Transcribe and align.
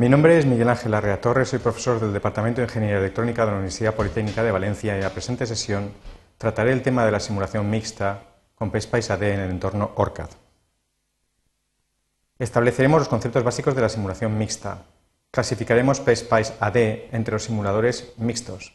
Mi 0.00 0.08
nombre 0.08 0.38
es 0.38 0.46
Miguel 0.46 0.70
Ángel 0.70 0.94
Arrea 0.94 1.20
Torres, 1.20 1.50
soy 1.50 1.58
profesor 1.58 2.00
del 2.00 2.14
Departamento 2.14 2.62
de 2.62 2.68
Ingeniería 2.68 2.96
Electrónica 2.96 3.42
de 3.42 3.50
la 3.50 3.58
Universidad 3.58 3.94
Politécnica 3.94 4.42
de 4.42 4.50
Valencia 4.50 4.94
y 4.94 4.96
en 4.96 5.04
la 5.04 5.10
presente 5.10 5.44
sesión 5.44 5.92
trataré 6.38 6.72
el 6.72 6.80
tema 6.80 7.04
de 7.04 7.12
la 7.12 7.20
simulación 7.20 7.68
mixta 7.68 8.22
con 8.54 8.70
PSPICE 8.70 9.12
AD 9.12 9.22
en 9.24 9.40
el 9.40 9.50
entorno 9.50 9.90
ORCAD. 9.96 10.30
Estableceremos 12.38 13.00
los 13.00 13.10
conceptos 13.10 13.44
básicos 13.44 13.74
de 13.74 13.82
la 13.82 13.90
simulación 13.90 14.38
mixta. 14.38 14.84
Clasificaremos 15.30 16.00
PSPICE 16.00 16.54
AD 16.60 16.76
entre 17.12 17.32
los 17.34 17.44
simuladores 17.44 18.14
mixtos. 18.16 18.72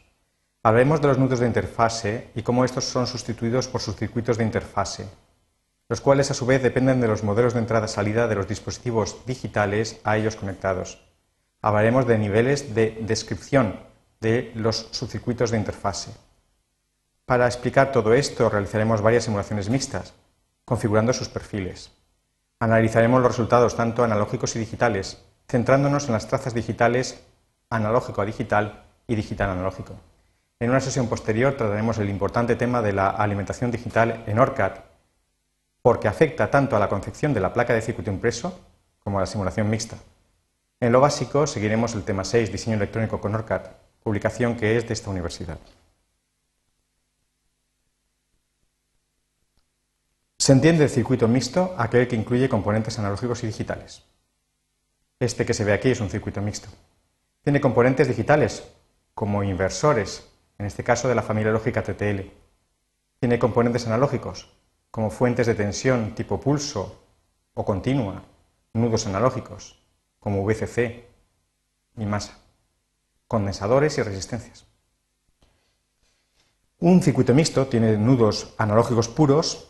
Hablaremos 0.62 1.02
de 1.02 1.08
los 1.08 1.18
nudos 1.18 1.40
de 1.40 1.48
interfase 1.48 2.28
y 2.36 2.44
cómo 2.44 2.66
estos 2.66 2.84
son 2.84 3.08
sustituidos 3.08 3.68
por 3.68 3.82
sus 3.82 3.96
circuitos 3.96 4.38
de 4.38 4.44
interfase, 4.44 5.08
los 5.90 6.02
cuales 6.02 6.30
a 6.30 6.36
su 6.36 6.46
vez 6.46 6.62
dependen 6.62 7.02
de 7.02 7.08
los 7.08 7.24
modelos 7.24 7.56
de 7.56 7.62
entrada-salida 7.62 8.28
de 8.28 8.36
los 8.36 8.48
dispositivos 8.48 9.26
digitales 9.26 10.00
a 10.04 10.18
ellos 10.18 10.36
conectados 10.36 11.05
hablaremos 11.66 12.06
de 12.06 12.20
niveles 12.20 12.76
de 12.76 12.96
descripción 13.02 13.80
de 14.22 14.52
los 14.54 14.88
subcircuitos 14.92 15.50
de 15.50 15.58
interfase. 15.58 16.12
Para 17.26 17.48
explicar 17.48 17.92
todo 17.92 18.14
esto 18.14 18.52
realizaremos 18.52 19.02
varias 19.02 19.24
simulaciones 19.24 19.68
mixtas, 19.68 20.14
configurando 20.64 21.12
sus 21.12 21.28
perfiles. 21.28 21.90
Analizaremos 22.60 23.20
los 23.20 23.32
resultados 23.32 23.76
tanto 23.76 24.04
analógicos 24.04 24.56
y 24.56 24.60
digitales, 24.60 25.24
centrándonos 25.50 26.06
en 26.06 26.14
las 26.14 26.28
trazas 26.28 26.54
digitales 26.54 27.24
analógico 27.72 28.22
a 28.22 28.26
digital 28.26 28.84
y 29.08 29.16
digital 29.16 29.50
analógico. 29.50 29.96
En 30.60 30.70
una 30.70 30.82
sesión 30.82 31.08
posterior 31.08 31.58
trataremos 31.58 31.98
el 31.98 32.12
importante 32.12 32.56
tema 32.56 32.84
de 32.84 32.94
la 32.94 33.10
alimentación 33.10 33.72
digital 33.72 34.24
en 34.28 34.38
ORCAD, 34.38 34.82
porque 35.82 36.08
afecta 36.08 36.52
tanto 36.52 36.76
a 36.76 36.80
la 36.80 36.90
concepción 36.90 37.34
de 37.34 37.40
la 37.40 37.54
placa 37.54 37.74
de 37.74 37.82
circuito 37.82 38.12
impreso 38.12 38.60
como 39.04 39.18
a 39.18 39.22
la 39.22 39.28
simulación 39.28 39.68
mixta. 39.68 39.98
En 40.80 40.92
lo 40.92 41.00
básico 41.00 41.48
seguiremos 41.48 41.96
el 41.96 42.04
tema 42.04 42.24
6, 42.24 42.52
diseño 42.52 42.76
electrónico 42.76 43.22
con 43.22 43.34
ORCAD, 43.34 43.72
publicación 44.04 44.58
que 44.58 44.78
es 44.78 44.88
de 44.88 44.94
esta 44.94 45.10
universidad. 45.10 45.58
Se 50.38 50.52
entiende 50.52 50.84
el 50.84 50.90
circuito 50.90 51.28
mixto 51.28 51.74
aquel 51.78 52.08
que 52.08 52.16
incluye 52.16 52.50
componentes 52.50 53.00
analógicos 53.00 53.44
y 53.44 53.48
digitales. 53.48 54.04
Este 55.20 55.46
que 55.46 55.54
se 55.54 55.64
ve 55.64 55.74
aquí 55.74 55.90
es 55.90 56.02
un 56.02 56.10
circuito 56.10 56.42
mixto. 56.42 56.68
Tiene 57.42 57.62
componentes 57.62 58.08
digitales, 58.08 58.64
como 59.14 59.44
inversores, 59.44 60.30
en 60.58 60.66
este 60.66 60.84
caso 60.84 61.08
de 61.08 61.16
la 61.16 61.24
familia 61.24 61.52
lógica 61.52 61.84
TTL. 61.84 62.30
Tiene 63.20 63.40
componentes 63.40 63.88
analógicos, 63.88 64.52
como 64.92 65.10
fuentes 65.10 65.48
de 65.48 65.56
tensión 65.56 66.14
tipo 66.16 66.40
pulso 66.40 67.02
o 67.54 67.64
continua, 67.64 68.24
nudos 68.74 69.08
analógicos, 69.08 69.85
como 70.26 70.44
VCC 70.44 71.06
y 71.98 72.06
masa, 72.08 72.40
condensadores 73.28 73.96
y 74.00 74.02
resistencias. 74.02 74.66
Un 76.80 77.04
circuito 77.04 77.36
mixto 77.36 77.68
tiene 77.68 77.96
nudos 77.96 78.56
analógicos 78.58 79.08
puros, 79.08 79.70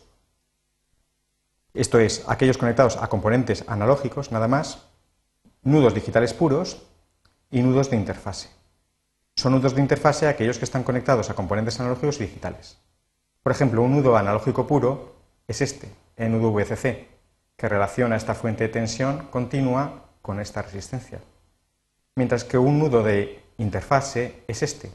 esto 1.74 1.98
es, 1.98 2.24
aquellos 2.26 2.56
conectados 2.56 2.96
a 2.96 3.08
componentes 3.08 3.64
analógicos 3.68 4.32
nada 4.32 4.48
más, 4.48 4.86
nudos 5.62 5.92
digitales 5.92 6.32
puros 6.32 6.86
y 7.50 7.60
nudos 7.60 7.90
de 7.90 7.96
interfase. 7.96 8.48
Son 9.34 9.52
nudos 9.52 9.74
de 9.74 9.82
interfase 9.82 10.26
aquellos 10.26 10.56
que 10.56 10.64
están 10.64 10.84
conectados 10.84 11.28
a 11.28 11.34
componentes 11.34 11.78
analógicos 11.80 12.18
y 12.18 12.24
digitales. 12.24 12.78
Por 13.42 13.52
ejemplo, 13.52 13.82
un 13.82 13.94
nudo 13.94 14.16
analógico 14.16 14.66
puro 14.66 15.16
es 15.46 15.60
este, 15.60 15.92
el 16.16 16.32
nudo 16.32 16.50
VCC, 16.50 17.08
que 17.58 17.68
relaciona 17.68 18.16
esta 18.16 18.34
fuente 18.34 18.64
de 18.64 18.70
tensión 18.70 19.26
continua 19.30 20.05
con 20.26 20.40
esta 20.40 20.60
resistencia. 20.60 21.20
Mientras 22.16 22.42
que 22.42 22.58
un 22.58 22.80
nudo 22.80 23.04
de 23.04 23.44
interfase 23.58 24.42
es 24.48 24.64
este, 24.64 24.90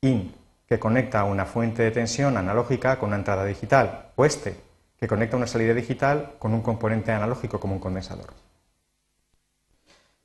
IN, 0.00 0.34
que 0.66 0.78
conecta 0.78 1.24
una 1.24 1.44
fuente 1.44 1.82
de 1.82 1.90
tensión 1.90 2.38
analógica 2.38 2.98
con 2.98 3.08
una 3.08 3.16
entrada 3.16 3.44
digital, 3.44 4.12
o 4.16 4.24
este, 4.24 4.56
que 4.98 5.06
conecta 5.06 5.36
una 5.36 5.46
salida 5.46 5.74
digital 5.74 6.36
con 6.38 6.54
un 6.54 6.62
componente 6.62 7.12
analógico 7.12 7.60
como 7.60 7.74
un 7.74 7.78
condensador. 7.78 8.32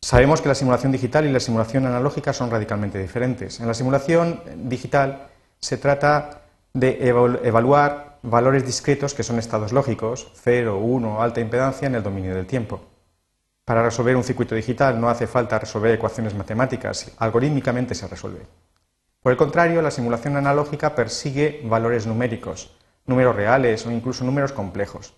Sabemos 0.02 0.40
que 0.40 0.48
la 0.48 0.56
simulación 0.56 0.94
digital 0.94 1.26
y 1.26 1.34
la 1.34 1.42
simulación 1.42 1.86
analógica 1.86 2.32
son 2.32 2.50
radicalmente 2.50 2.98
diferentes. 2.98 3.60
En 3.60 3.68
la 3.68 3.74
simulación 3.74 4.42
digital 4.70 5.28
se 5.60 5.78
trata 5.78 6.44
de 6.74 7.10
evaluar 7.44 8.20
valores 8.22 8.66
discretos 8.66 9.14
que 9.14 9.24
son 9.24 9.38
estados 9.38 9.74
lógicos, 9.74 10.32
0, 10.36 10.78
1, 10.78 11.22
alta 11.22 11.42
impedancia 11.42 11.88
en 11.88 11.96
el 11.96 12.04
dominio 12.04 12.34
del 12.34 12.48
tiempo. 12.48 12.80
Para 13.70 13.84
resolver 13.84 14.16
un 14.16 14.24
circuito 14.24 14.56
digital 14.56 15.00
no 15.00 15.10
hace 15.10 15.28
falta 15.28 15.60
resolver 15.60 15.94
ecuaciones 15.94 16.34
matemáticas, 16.34 17.12
algorítmicamente 17.20 17.94
se 17.94 18.08
resuelve. 18.08 18.48
Por 19.22 19.32
el 19.32 19.38
contrario, 19.38 19.84
la 19.84 19.92
simulación 19.92 20.38
analógica 20.38 20.96
persigue 20.96 21.62
valores 21.66 22.08
numéricos, 22.08 22.76
números 23.06 23.36
reales 23.36 23.86
o 23.86 23.92
incluso 23.92 24.24
números 24.24 24.54
complejos. 24.54 25.14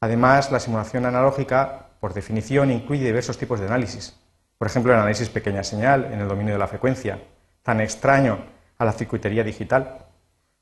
Además, 0.00 0.50
la 0.50 0.60
simulación 0.60 1.04
analógica, 1.04 1.88
por 2.00 2.14
definición, 2.14 2.70
incluye 2.70 3.04
diversos 3.04 3.36
tipos 3.36 3.60
de 3.60 3.66
análisis. 3.66 4.16
Por 4.56 4.68
ejemplo, 4.68 4.94
el 4.94 4.98
análisis 4.98 5.28
pequeña 5.28 5.62
señal 5.62 6.06
en 6.10 6.20
el 6.20 6.28
dominio 6.28 6.54
de 6.54 6.58
la 6.58 6.68
frecuencia, 6.68 7.20
tan 7.62 7.82
extraño 7.82 8.46
a 8.78 8.86
la 8.86 8.92
circuitería 8.92 9.44
digital. 9.44 10.06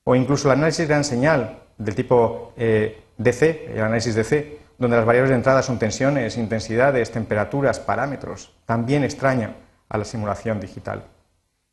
O 0.02 0.16
incluso 0.16 0.48
el 0.48 0.58
análisis 0.58 0.88
gran 0.88 1.04
señal 1.04 1.60
del 1.78 1.94
tipo 1.94 2.52
eh, 2.56 3.00
DC, 3.16 3.74
el 3.74 3.80
análisis 3.80 4.16
DC, 4.16 4.58
donde 4.78 4.96
las 4.96 5.04
variables 5.04 5.30
de 5.30 5.36
entrada 5.36 5.62
son 5.62 5.78
tensiones, 5.78 6.38
intensidades, 6.38 7.10
temperaturas, 7.10 7.80
parámetros, 7.80 8.54
también 8.64 9.04
extraña 9.04 9.56
a 9.88 9.98
la 9.98 10.04
simulación 10.04 10.60
digital. 10.60 11.04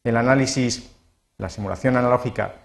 El 0.04 0.18
análisis, 0.18 0.92
la 1.38 1.50
simulación 1.50 1.98
analógica, 1.98 2.56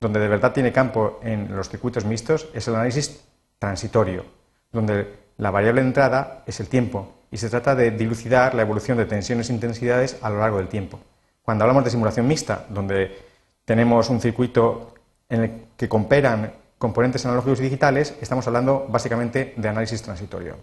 donde 0.00 0.20
de 0.20 0.28
verdad 0.28 0.52
tiene 0.52 0.72
campo 0.72 1.18
en 1.22 1.54
los 1.54 1.68
circuitos 1.68 2.04
mixtos, 2.04 2.48
es 2.54 2.68
el 2.68 2.76
análisis 2.76 3.24
transitorio, 3.58 4.24
donde 4.70 5.28
la 5.36 5.50
variable 5.50 5.80
de 5.80 5.88
entrada 5.88 6.44
es 6.46 6.60
el 6.60 6.68
tiempo 6.68 7.14
y 7.30 7.36
se 7.36 7.50
trata 7.50 7.74
de 7.74 7.90
dilucidar 7.90 8.54
la 8.54 8.62
evolución 8.62 8.96
de 8.98 9.04
tensiones 9.04 9.50
e 9.50 9.52
intensidades 9.52 10.18
a 10.22 10.30
lo 10.30 10.38
largo 10.38 10.58
del 10.58 10.68
tiempo. 10.68 11.00
Cuando 11.42 11.64
hablamos 11.64 11.84
de 11.84 11.90
simulación 11.90 12.26
mixta, 12.26 12.66
donde 12.68 13.18
tenemos 13.64 14.08
un 14.10 14.20
circuito 14.20 14.94
en 15.28 15.42
el 15.42 15.64
que 15.76 15.88
cooperan 15.88 16.52
componentes 16.78 17.26
analógicos 17.26 17.60
y 17.60 17.64
digitales, 17.64 18.14
estamos 18.20 18.46
hablando 18.46 18.86
básicamente 18.88 19.54
de 19.56 19.68
análisis 19.68 20.02
transitorio. 20.02 20.56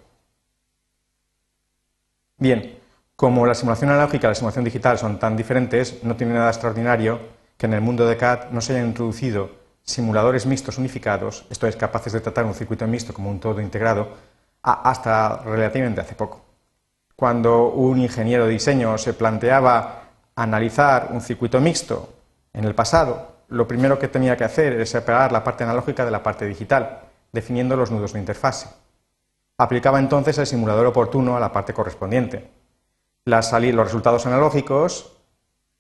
Bien, 2.38 2.80
como 3.16 3.46
la 3.46 3.56
simulación 3.56 3.92
analógica 3.92 4.28
y 4.28 4.32
la 4.32 4.36
simulación 4.36 4.66
digital 4.66 4.98
son 4.98 5.20
tan 5.20 5.38
diferentes, 5.38 6.04
no 6.04 6.16
tiene 6.16 6.34
nada 6.34 6.50
extraordinario 6.50 7.20
que 7.58 7.66
en 7.66 7.74
el 7.74 7.82
mundo 7.82 8.06
de 8.08 8.18
CAD 8.18 8.50
no 8.52 8.62
se 8.62 8.74
hayan 8.74 8.88
introducido 8.88 9.52
simuladores 9.84 10.46
mixtos 10.46 10.78
unificados, 10.78 11.46
esto 11.50 11.68
es, 11.68 11.76
capaces 11.76 12.12
de 12.12 12.20
tratar 12.20 12.46
un 12.46 12.56
circuito 12.56 12.88
mixto 12.88 13.14
como 13.14 13.30
un 13.30 13.40
todo 13.40 13.62
integrado, 13.62 14.10
hasta 14.62 15.38
relativamente 15.44 16.02
hace 16.02 16.16
poco. 16.16 16.44
Cuando 17.16 17.68
un 17.70 18.00
ingeniero 18.00 18.46
de 18.46 18.52
diseño 18.52 18.98
se 18.98 19.14
planteaba 19.14 20.10
analizar 20.36 21.10
un 21.12 21.22
circuito 21.22 21.62
mixto 21.62 22.10
en 22.52 22.66
el 22.66 22.76
pasado 22.76 23.35
lo 23.48 23.68
primero 23.68 24.00
que 24.00 24.08
tenía 24.08 24.38
que 24.38 24.44
hacer 24.44 24.74
es 24.80 24.90
separar 24.90 25.32
la 25.32 25.44
parte 25.44 25.64
analógica 25.64 26.06
de 26.06 26.12
la 26.12 26.24
parte 26.24 26.46
digital, 26.46 27.02
definiendo 27.32 27.76
los 27.76 27.92
nudos 27.92 28.14
de 28.14 28.20
interfase. 28.20 28.70
Aplicaba 29.58 30.00
entonces 30.00 30.38
el 30.38 30.48
simulador 30.48 30.86
oportuno 30.86 31.38
a 31.38 31.40
la 31.40 31.52
parte 31.52 31.74
correspondiente. 31.74 32.50
los 33.26 33.52
resultados 33.52 34.26
analógicos 34.26 35.18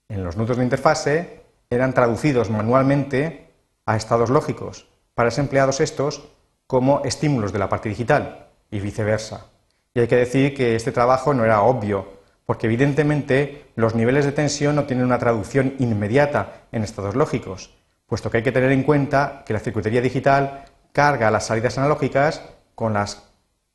en 0.08 0.24
los 0.24 0.38
nudos 0.38 0.58
de 0.58 0.64
interfase 0.64 1.44
eran 1.70 1.94
traducidos 1.94 2.50
manualmente 2.50 3.52
a 3.86 3.96
estados 3.96 4.30
lógicos, 4.30 4.88
para 5.14 5.32
ser 5.32 5.44
empleados 5.44 5.82
estos 5.82 6.30
como 6.68 7.02
estímulos 7.03 7.52
de 7.52 7.59
la 7.59 7.70
parte 7.70 7.90
digital 7.90 8.47
y 8.72 8.80
viceversa. 8.80 9.47
Y 9.94 10.00
hay 10.00 10.08
que 10.08 10.16
decir 10.16 10.56
que 10.56 10.76
este 10.76 10.91
trabajo 10.91 11.34
no 11.34 11.46
era 11.46 11.62
obvio, 11.62 12.15
porque 12.46 12.68
evidentemente 12.68 13.72
los 13.76 13.96
niveles 13.96 14.26
de 14.26 14.32
tensión 14.32 14.76
no 14.76 14.86
tienen 14.86 15.06
una 15.06 15.20
traducción 15.20 15.76
inmediata 15.80 16.68
en 16.72 16.84
estados 16.84 17.16
lógicos, 17.16 17.74
puesto 18.06 18.30
que 18.30 18.38
hay 18.38 18.44
que 18.44 18.52
tener 18.52 18.72
en 18.72 18.84
cuenta 18.84 19.44
que 19.46 19.53
la 19.53 19.59
circuitería 19.59 20.02
digital 20.02 20.66
carga 20.94 21.32
las 21.32 21.47
salidas 21.47 21.78
analógicas 21.78 22.42
con 22.76 22.94
las 22.94 23.24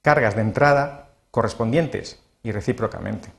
cargas 0.03 0.37
de 0.37 0.43
entrada 0.43 1.11
correspondientes 1.31 2.23
y 2.43 2.53
recíprocamente. 2.53 3.33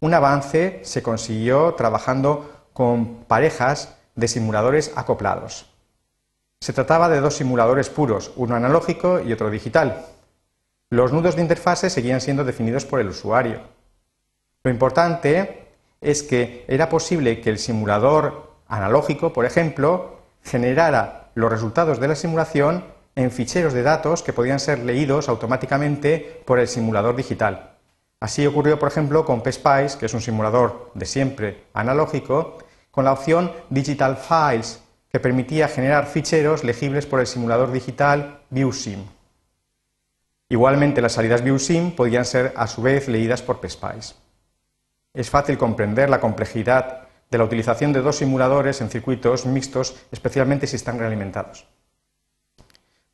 Un 0.00 0.14
avance 0.14 0.80
se 0.82 1.02
consiguió 1.02 1.74
trabajando 1.74 2.66
con 2.72 3.24
parejas 3.24 3.96
de 4.16 4.28
simuladores 4.28 4.92
acoplados. 4.96 5.70
Se 6.60 6.72
trataba 6.72 7.08
de 7.08 7.20
dos 7.20 7.36
simuladores 7.36 7.88
puros, 7.88 8.32
uno 8.36 8.56
analógico 8.56 9.20
y 9.20 9.32
otro 9.32 9.50
digital. 9.50 10.06
Los 10.90 11.12
nudos 11.12 11.36
de 11.36 11.42
interfase 11.42 11.88
seguían 11.88 12.20
siendo 12.20 12.44
definidos 12.44 12.84
por 12.84 13.00
el 13.00 13.08
usuario, 13.08 13.62
lo 14.64 14.70
importante 14.70 15.68
es 16.00 16.22
que 16.22 16.64
era 16.68 16.88
posible 16.88 17.40
que 17.40 17.50
el 17.50 17.58
simulador 17.58 18.52
analógico, 18.68 19.32
por 19.32 19.44
ejemplo, 19.44 20.18
generara 20.42 21.30
los 21.34 21.50
resultados 21.50 22.00
de 22.00 22.08
la 22.08 22.14
simulación 22.14 22.84
en 23.14 23.30
ficheros 23.30 23.72
de 23.72 23.82
datos 23.82 24.22
que 24.22 24.32
podían 24.32 24.60
ser 24.60 24.80
leídos 24.80 25.28
automáticamente 25.28 26.42
por 26.46 26.58
el 26.58 26.68
simulador 26.68 27.16
digital. 27.16 27.72
Así 28.20 28.46
ocurrió, 28.46 28.78
por 28.78 28.88
ejemplo, 28.88 29.24
con 29.24 29.42
PSPICE, 29.42 29.98
que 29.98 30.06
es 30.06 30.14
un 30.14 30.20
simulador 30.20 30.92
de 30.94 31.06
siempre 31.06 31.64
analógico, 31.74 32.58
con 32.90 33.04
la 33.04 33.12
opción 33.12 33.52
Digital 33.68 34.16
Files, 34.16 34.80
que 35.10 35.20
permitía 35.20 35.68
generar 35.68 36.06
ficheros 36.06 36.62
legibles 36.62 37.04
por 37.04 37.20
el 37.20 37.26
simulador 37.26 37.72
digital 37.72 38.40
ViewSim. 38.50 39.04
Igualmente, 40.48 41.02
las 41.02 41.12
salidas 41.12 41.42
ViewSim 41.42 41.96
podían 41.96 42.24
ser 42.24 42.52
a 42.56 42.66
su 42.66 42.80
vez 42.80 43.08
leídas 43.08 43.42
por 43.42 43.60
PSPICE. 43.60 44.21
Es 45.14 45.28
fácil 45.28 45.58
comprender 45.58 46.08
la 46.08 46.20
complejidad 46.20 47.08
de 47.30 47.38
la 47.38 47.44
utilización 47.44 47.92
de 47.92 48.00
dos 48.00 48.16
simuladores 48.16 48.80
en 48.80 48.90
circuitos 48.90 49.46
mixtos, 49.46 49.96
especialmente 50.10 50.66
si 50.66 50.76
están 50.76 50.98
realimentados. 50.98 51.66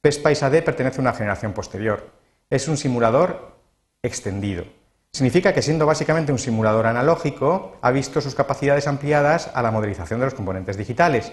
PSPICE 0.02 0.44
AD 0.44 0.64
pertenece 0.64 0.98
a 0.98 1.02
una 1.02 1.12
generación 1.12 1.52
posterior. 1.52 2.10
Es 2.50 2.68
un 2.68 2.76
simulador 2.76 3.56
extendido. 4.02 4.64
Significa 5.12 5.52
que 5.52 5.62
siendo 5.62 5.86
básicamente 5.86 6.30
un 6.30 6.38
simulador 6.38 6.86
analógico, 6.86 7.76
ha 7.80 7.90
visto 7.90 8.20
sus 8.20 8.34
capacidades 8.34 8.86
ampliadas 8.86 9.50
a 9.52 9.62
la 9.62 9.70
modelización 9.70 10.20
de 10.20 10.26
los 10.26 10.34
componentes 10.34 10.76
digitales, 10.76 11.32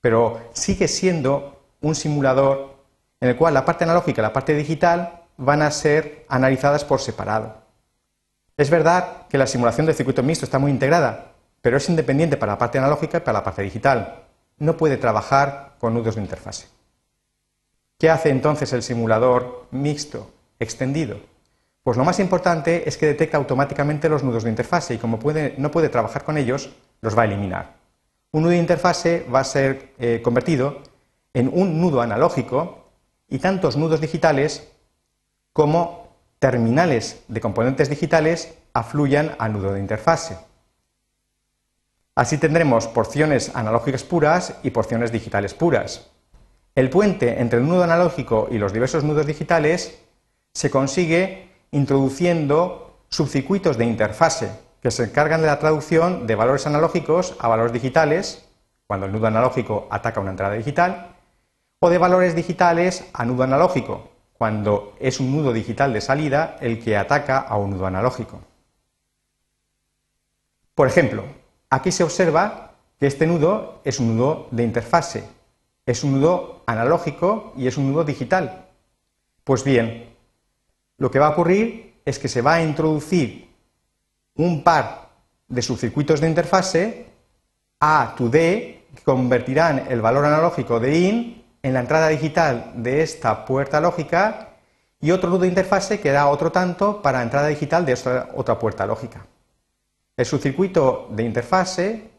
pero 0.00 0.40
sigue 0.52 0.88
siendo 0.88 1.62
un 1.80 1.94
simulador 1.94 2.74
en 3.20 3.30
el 3.30 3.36
cual 3.36 3.54
la 3.54 3.64
parte 3.64 3.84
analógica 3.84 4.20
y 4.20 4.22
la 4.22 4.32
parte 4.32 4.54
digital 4.54 5.22
van 5.38 5.62
a 5.62 5.70
ser 5.70 6.26
analizadas 6.28 6.84
por 6.84 7.00
separado. 7.00 7.63
Es 8.56 8.70
verdad 8.70 9.26
que 9.28 9.38
la 9.38 9.46
simulación 9.46 9.86
del 9.86 9.96
circuito 9.96 10.22
mixto 10.22 10.44
está 10.44 10.58
muy 10.58 10.70
integrada, 10.70 11.32
pero 11.60 11.76
es 11.76 11.88
independiente 11.88 12.36
para 12.36 12.52
la 12.52 12.58
parte 12.58 12.78
analógica 12.78 13.18
y 13.18 13.20
para 13.20 13.38
la 13.38 13.44
parte 13.44 13.62
digital. 13.62 14.22
No 14.58 14.76
puede 14.76 14.96
trabajar 14.96 15.74
con 15.80 15.94
nudos 15.94 16.14
de 16.14 16.22
interfase. 16.22 16.68
¿Qué 17.98 18.10
hace 18.10 18.30
entonces 18.30 18.72
el 18.72 18.82
simulador 18.82 19.66
mixto 19.72 20.30
extendido? 20.60 21.18
Pues 21.82 21.96
lo 21.96 22.04
más 22.04 22.20
importante 22.20 22.88
es 22.88 22.96
que 22.96 23.06
detecta 23.06 23.36
automáticamente 23.36 24.08
los 24.08 24.22
nudos 24.22 24.44
de 24.44 24.50
interfase 24.50 24.94
y 24.94 24.98
como 24.98 25.18
no 25.58 25.70
puede 25.70 25.88
trabajar 25.88 26.24
con 26.24 26.38
ellos, 26.38 26.70
los 27.00 27.16
va 27.16 27.22
a 27.22 27.24
eliminar. 27.26 27.74
Un 28.30 28.42
nudo 28.42 28.52
de 28.52 28.58
interfase 28.58 29.26
va 29.32 29.40
a 29.40 29.44
ser 29.44 29.94
eh, 29.98 30.20
convertido 30.22 30.80
en 31.34 31.50
un 31.52 31.80
nudo 31.80 32.00
analógico 32.00 32.90
y 33.28 33.38
tantos 33.38 33.76
nudos 33.76 34.00
digitales 34.00 34.68
como 35.52 36.03
terminales 36.44 37.24
de 37.28 37.40
componentes 37.40 37.88
digitales 37.88 38.52
afluyan 38.74 39.34
al 39.38 39.54
nudo 39.54 39.72
de 39.72 39.80
interfase. 39.80 40.36
Así 42.14 42.36
tendremos 42.36 42.86
porciones 42.86 43.56
analógicas 43.56 44.04
puras 44.04 44.58
y 44.62 44.68
porciones 44.68 45.10
digitales 45.10 45.54
puras. 45.54 46.10
El 46.74 46.90
puente 46.90 47.40
entre 47.40 47.60
el 47.60 47.66
nudo 47.66 47.82
analógico 47.82 48.48
y 48.50 48.58
los 48.58 48.74
diversos 48.74 49.04
nudos 49.04 49.24
digitales 49.24 49.98
se 50.52 50.68
consigue 50.68 51.48
introduciendo 51.70 52.98
subcircuitos 53.08 53.78
de 53.78 53.86
interfase 53.86 54.50
que 54.82 54.90
se 54.90 55.04
encargan 55.04 55.40
de 55.40 55.46
la 55.46 55.58
traducción 55.58 56.26
de 56.26 56.34
valores 56.34 56.66
analógicos 56.66 57.36
a 57.38 57.48
valores 57.48 57.72
digitales, 57.72 58.44
cuando 58.86 59.06
el 59.06 59.12
nudo 59.12 59.28
analógico 59.28 59.88
ataca 59.90 60.20
una 60.20 60.32
entrada 60.32 60.52
digital, 60.52 61.16
o 61.78 61.88
de 61.88 61.96
valores 61.96 62.34
digitales 62.34 63.06
a 63.14 63.24
nudo 63.24 63.44
analógico, 63.44 64.10
cuando 64.36 64.94
es 65.00 65.20
un 65.20 65.34
nudo 65.34 65.52
digital 65.52 65.92
de 65.92 66.00
salida 66.00 66.56
el 66.60 66.82
que 66.82 66.96
ataca 66.96 67.38
a 67.38 67.56
un 67.56 67.70
nudo 67.70 67.86
analógico. 67.86 68.40
Por 70.74 70.88
ejemplo, 70.88 71.24
aquí 71.70 71.92
se 71.92 72.02
observa 72.02 72.72
que 72.98 73.06
este 73.06 73.26
nudo 73.26 73.80
es 73.84 74.00
un 74.00 74.16
nudo 74.16 74.48
de 74.50 74.64
interfase, 74.64 75.24
es 75.86 76.02
un 76.02 76.20
nudo 76.20 76.62
analógico 76.66 77.52
y 77.56 77.66
es 77.66 77.76
un 77.76 77.92
nudo 77.92 78.04
digital. 78.04 78.66
Pues 79.44 79.62
bien, 79.62 80.14
lo 80.98 81.10
que 81.10 81.18
va 81.18 81.26
a 81.26 81.30
ocurrir 81.30 82.00
es 82.04 82.18
que 82.18 82.28
se 82.28 82.42
va 82.42 82.54
a 82.54 82.62
introducir 82.62 83.50
un 84.36 84.64
par 84.64 85.10
de 85.46 85.62
subcircuitos 85.62 86.20
de 86.20 86.28
interfase 86.28 87.06
A 87.78 88.14
to 88.16 88.28
D 88.28 88.86
que 88.94 89.02
convertirán 89.02 89.86
el 89.88 90.00
valor 90.00 90.24
analógico 90.24 90.80
de 90.80 90.98
IN 90.98 91.43
en 91.64 91.72
la 91.72 91.80
entrada 91.80 92.08
digital 92.08 92.72
de 92.74 93.00
esta 93.00 93.46
puerta 93.46 93.80
lógica 93.80 94.50
y 95.00 95.12
otro 95.12 95.30
nudo 95.30 95.40
de 95.40 95.48
interfase 95.48 95.98
que 95.98 96.12
da 96.12 96.28
otro 96.28 96.52
tanto 96.52 97.00
para 97.00 97.22
entrada 97.22 97.48
digital 97.48 97.86
de 97.86 97.92
esta 97.92 98.28
otra 98.34 98.58
puerta 98.58 98.86
lógica. 98.86 99.24
El 100.14 100.26
subcircuito 100.26 101.08
de 101.10 101.22
interfase 101.22 102.10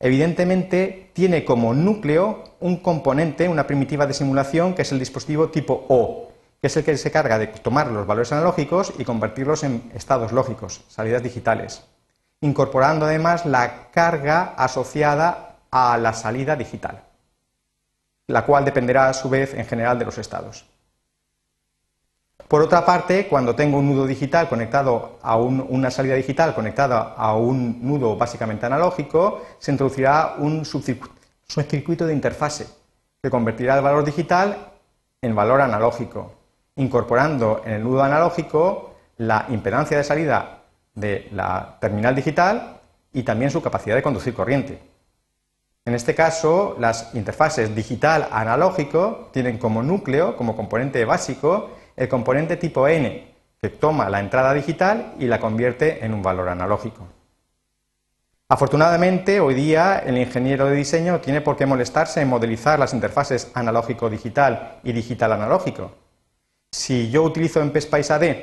evidentemente 0.00 1.12
tiene 1.12 1.44
como 1.44 1.72
núcleo 1.72 2.56
un 2.58 2.78
componente, 2.78 3.48
una 3.48 3.64
primitiva 3.64 4.08
de 4.08 4.12
simulación 4.12 4.74
que 4.74 4.82
es 4.82 4.90
el 4.90 4.98
dispositivo 4.98 5.50
tipo 5.50 5.86
O, 5.88 6.32
que 6.60 6.66
es 6.66 6.76
el 6.76 6.84
que 6.84 6.96
se 6.96 7.12
carga 7.12 7.38
de 7.38 7.46
tomar 7.46 7.92
los 7.92 8.08
valores 8.08 8.32
analógicos 8.32 8.92
y 8.98 9.04
convertirlos 9.04 9.62
en 9.62 9.92
estados 9.94 10.32
lógicos, 10.32 10.82
salidas 10.88 11.22
digitales, 11.22 11.84
incorporando 12.40 13.06
además 13.06 13.46
la 13.46 13.92
carga 13.92 14.54
asociada 14.56 15.58
a 15.70 15.96
la 15.96 16.12
salida 16.12 16.56
digital 16.56 17.04
la 18.26 18.44
cual 18.44 18.64
dependerá 18.64 19.08
a 19.08 19.14
su 19.14 19.28
vez 19.28 19.54
en 19.54 19.66
general 19.66 19.98
de 19.98 20.04
los 20.04 20.18
estados. 20.18 20.64
Por 22.48 22.62
otra 22.62 22.84
parte, 22.84 23.26
cuando 23.26 23.54
tengo 23.54 23.78
un 23.78 23.88
nudo 23.88 24.06
digital 24.06 24.48
conectado 24.48 25.18
a 25.22 25.36
una 25.36 25.90
salida 25.90 26.14
digital 26.14 26.54
conectada 26.54 27.14
a 27.16 27.34
un 27.34 27.86
nudo 27.86 28.16
básicamente 28.16 28.66
analógico, 28.66 29.42
se 29.58 29.72
introducirá 29.72 30.34
un 30.38 30.64
subcircuito 30.64 32.06
de 32.06 32.12
interfase 32.12 32.66
que 33.22 33.30
convertirá 33.30 33.76
el 33.76 33.82
valor 33.82 34.04
digital 34.04 34.72
en 35.22 35.34
valor 35.34 35.62
analógico, 35.62 36.32
incorporando 36.76 37.62
en 37.64 37.72
el 37.72 37.82
nudo 37.82 38.02
analógico 38.02 38.94
la 39.16 39.46
impedancia 39.48 39.96
de 39.96 40.04
salida 40.04 40.64
de 40.94 41.28
la 41.32 41.78
terminal 41.80 42.14
digital 42.14 42.80
y 43.12 43.22
también 43.22 43.50
su 43.50 43.62
capacidad 43.62 43.96
de 43.96 44.02
conducir 44.02 44.34
corriente. 44.34 44.93
En 45.86 45.94
este 45.94 46.14
caso, 46.14 46.76
las 46.78 47.14
interfaces 47.14 47.74
digital-analógico 47.74 49.28
tienen 49.32 49.58
como 49.58 49.82
núcleo, 49.82 50.34
como 50.34 50.56
componente 50.56 51.04
básico, 51.04 51.72
el 51.94 52.08
componente 52.08 52.56
tipo 52.56 52.88
N, 52.88 53.34
que 53.60 53.68
toma 53.68 54.08
la 54.08 54.20
entrada 54.20 54.54
digital 54.54 55.12
y 55.18 55.26
la 55.26 55.38
convierte 55.38 56.02
en 56.02 56.14
un 56.14 56.22
valor 56.22 56.48
analógico. 56.48 57.06
Afortunadamente, 58.48 59.40
hoy 59.40 59.52
día 59.52 59.98
el 59.98 60.16
ingeniero 60.16 60.66
de 60.66 60.76
diseño 60.76 61.20
tiene 61.20 61.42
por 61.42 61.56
qué 61.56 61.66
molestarse 61.66 62.22
en 62.22 62.28
modelizar 62.28 62.78
las 62.78 62.94
interfaces 62.94 63.50
analógico-digital 63.52 64.80
y 64.84 64.92
digital-analógico. 64.92 65.92
Si 66.72 67.10
yo 67.10 67.22
utilizo 67.22 67.60
en 67.60 67.72
PSPICE 67.72 68.12
AD 68.12 68.36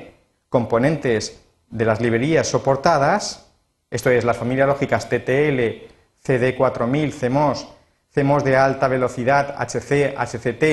componentes 0.48 1.42
de 1.71 1.86
las 1.86 2.02
librerías 2.02 2.48
soportadas, 2.48 3.52
esto 3.90 4.12
es, 4.12 4.26
las 4.26 4.38
familias 4.38 4.68
lógicas 4.68 5.10
TTL, 5.10 5.91
CD4000, 6.25 7.13
CMOS, 7.13 7.68
CMOS 8.13 8.44
de 8.44 8.57
alta 8.57 8.87
velocidad, 8.87 9.56
HC, 9.57 10.16
HCT 10.18 10.63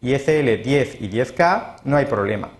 y 0.00 0.12
ECL10 0.12 0.96
y 1.00 1.10
10K, 1.10 1.76
no 1.84 1.96
hay 1.96 2.06
problema. 2.06 2.50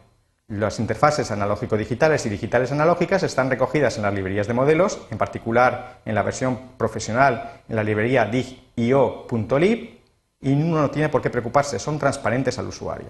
Las 0.49 0.79
interfaces 0.79 1.31
analógico-digitales 1.31 2.27
y 2.27 2.29
digitales 2.29 2.71
analógicas 2.71 3.23
están 3.23 3.49
recogidas 3.49 3.97
en 3.97 4.03
las 4.03 4.13
librerías 4.13 4.47
de 4.47 4.53
modelos, 4.53 5.01
en 5.11 5.17
particular 5.17 6.01
en 6.05 6.15
la 6.15 6.23
versión 6.23 6.59
profesional 6.77 7.63
en 7.69 7.77
la 7.77 7.83
librería 7.83 8.27
dig.io.lib, 8.27 10.01
y 10.43 10.53
uno 10.53 10.83
no 10.83 10.91
tiene 10.91 11.09
por 11.09 11.23
qué 11.23 11.31
preocuparse, 11.31 11.79
son 11.79 11.99
transparentes 11.99 12.59
al 12.59 12.67
usuario. 12.67 13.09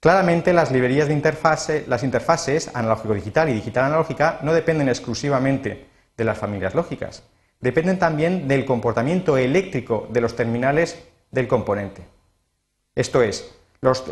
Claramente 0.00 0.54
las 0.54 0.70
librerías 0.70 1.08
de 1.08 1.14
interfase, 1.14 1.84
las 1.86 2.02
interfaces 2.02 2.70
analógico-digital 2.74 3.50
y 3.50 3.54
digital-analógica 3.54 4.38
no 4.42 4.54
dependen 4.54 4.88
exclusivamente 4.88 5.88
de 6.16 6.24
las 6.24 6.38
familias 6.38 6.74
lógicas, 6.74 7.24
dependen 7.60 7.98
también 7.98 8.48
del 8.48 8.64
comportamiento 8.64 9.36
eléctrico 9.36 10.06
de 10.10 10.20
los 10.20 10.36
terminales 10.36 11.02
del 11.30 11.48
componente. 11.48 12.06
Esto 12.94 13.22
es, 13.22 13.54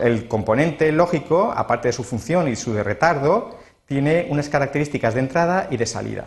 el 0.00 0.28
componente 0.28 0.92
lógico, 0.92 1.52
aparte 1.54 1.88
de 1.88 1.92
su 1.92 2.04
función 2.04 2.48
y 2.48 2.56
su 2.56 2.74
retardo, 2.74 3.58
tiene 3.86 4.26
unas 4.30 4.48
características 4.48 5.14
de 5.14 5.20
entrada 5.20 5.68
y 5.70 5.76
de 5.76 5.86
salida. 5.86 6.26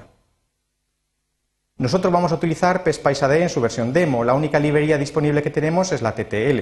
Nosotros 1.77 2.11
vamos 2.11 2.31
a 2.31 2.35
utilizar 2.35 2.83
PSPICE-AD 2.83 3.41
en 3.41 3.49
su 3.49 3.61
versión 3.61 3.93
demo. 3.93 4.25
La 4.25 4.33
única 4.33 4.59
librería 4.59 4.97
disponible 4.97 5.41
que 5.41 5.49
tenemos 5.49 5.93
es 5.93 6.01
la 6.01 6.13
TTL. 6.13 6.59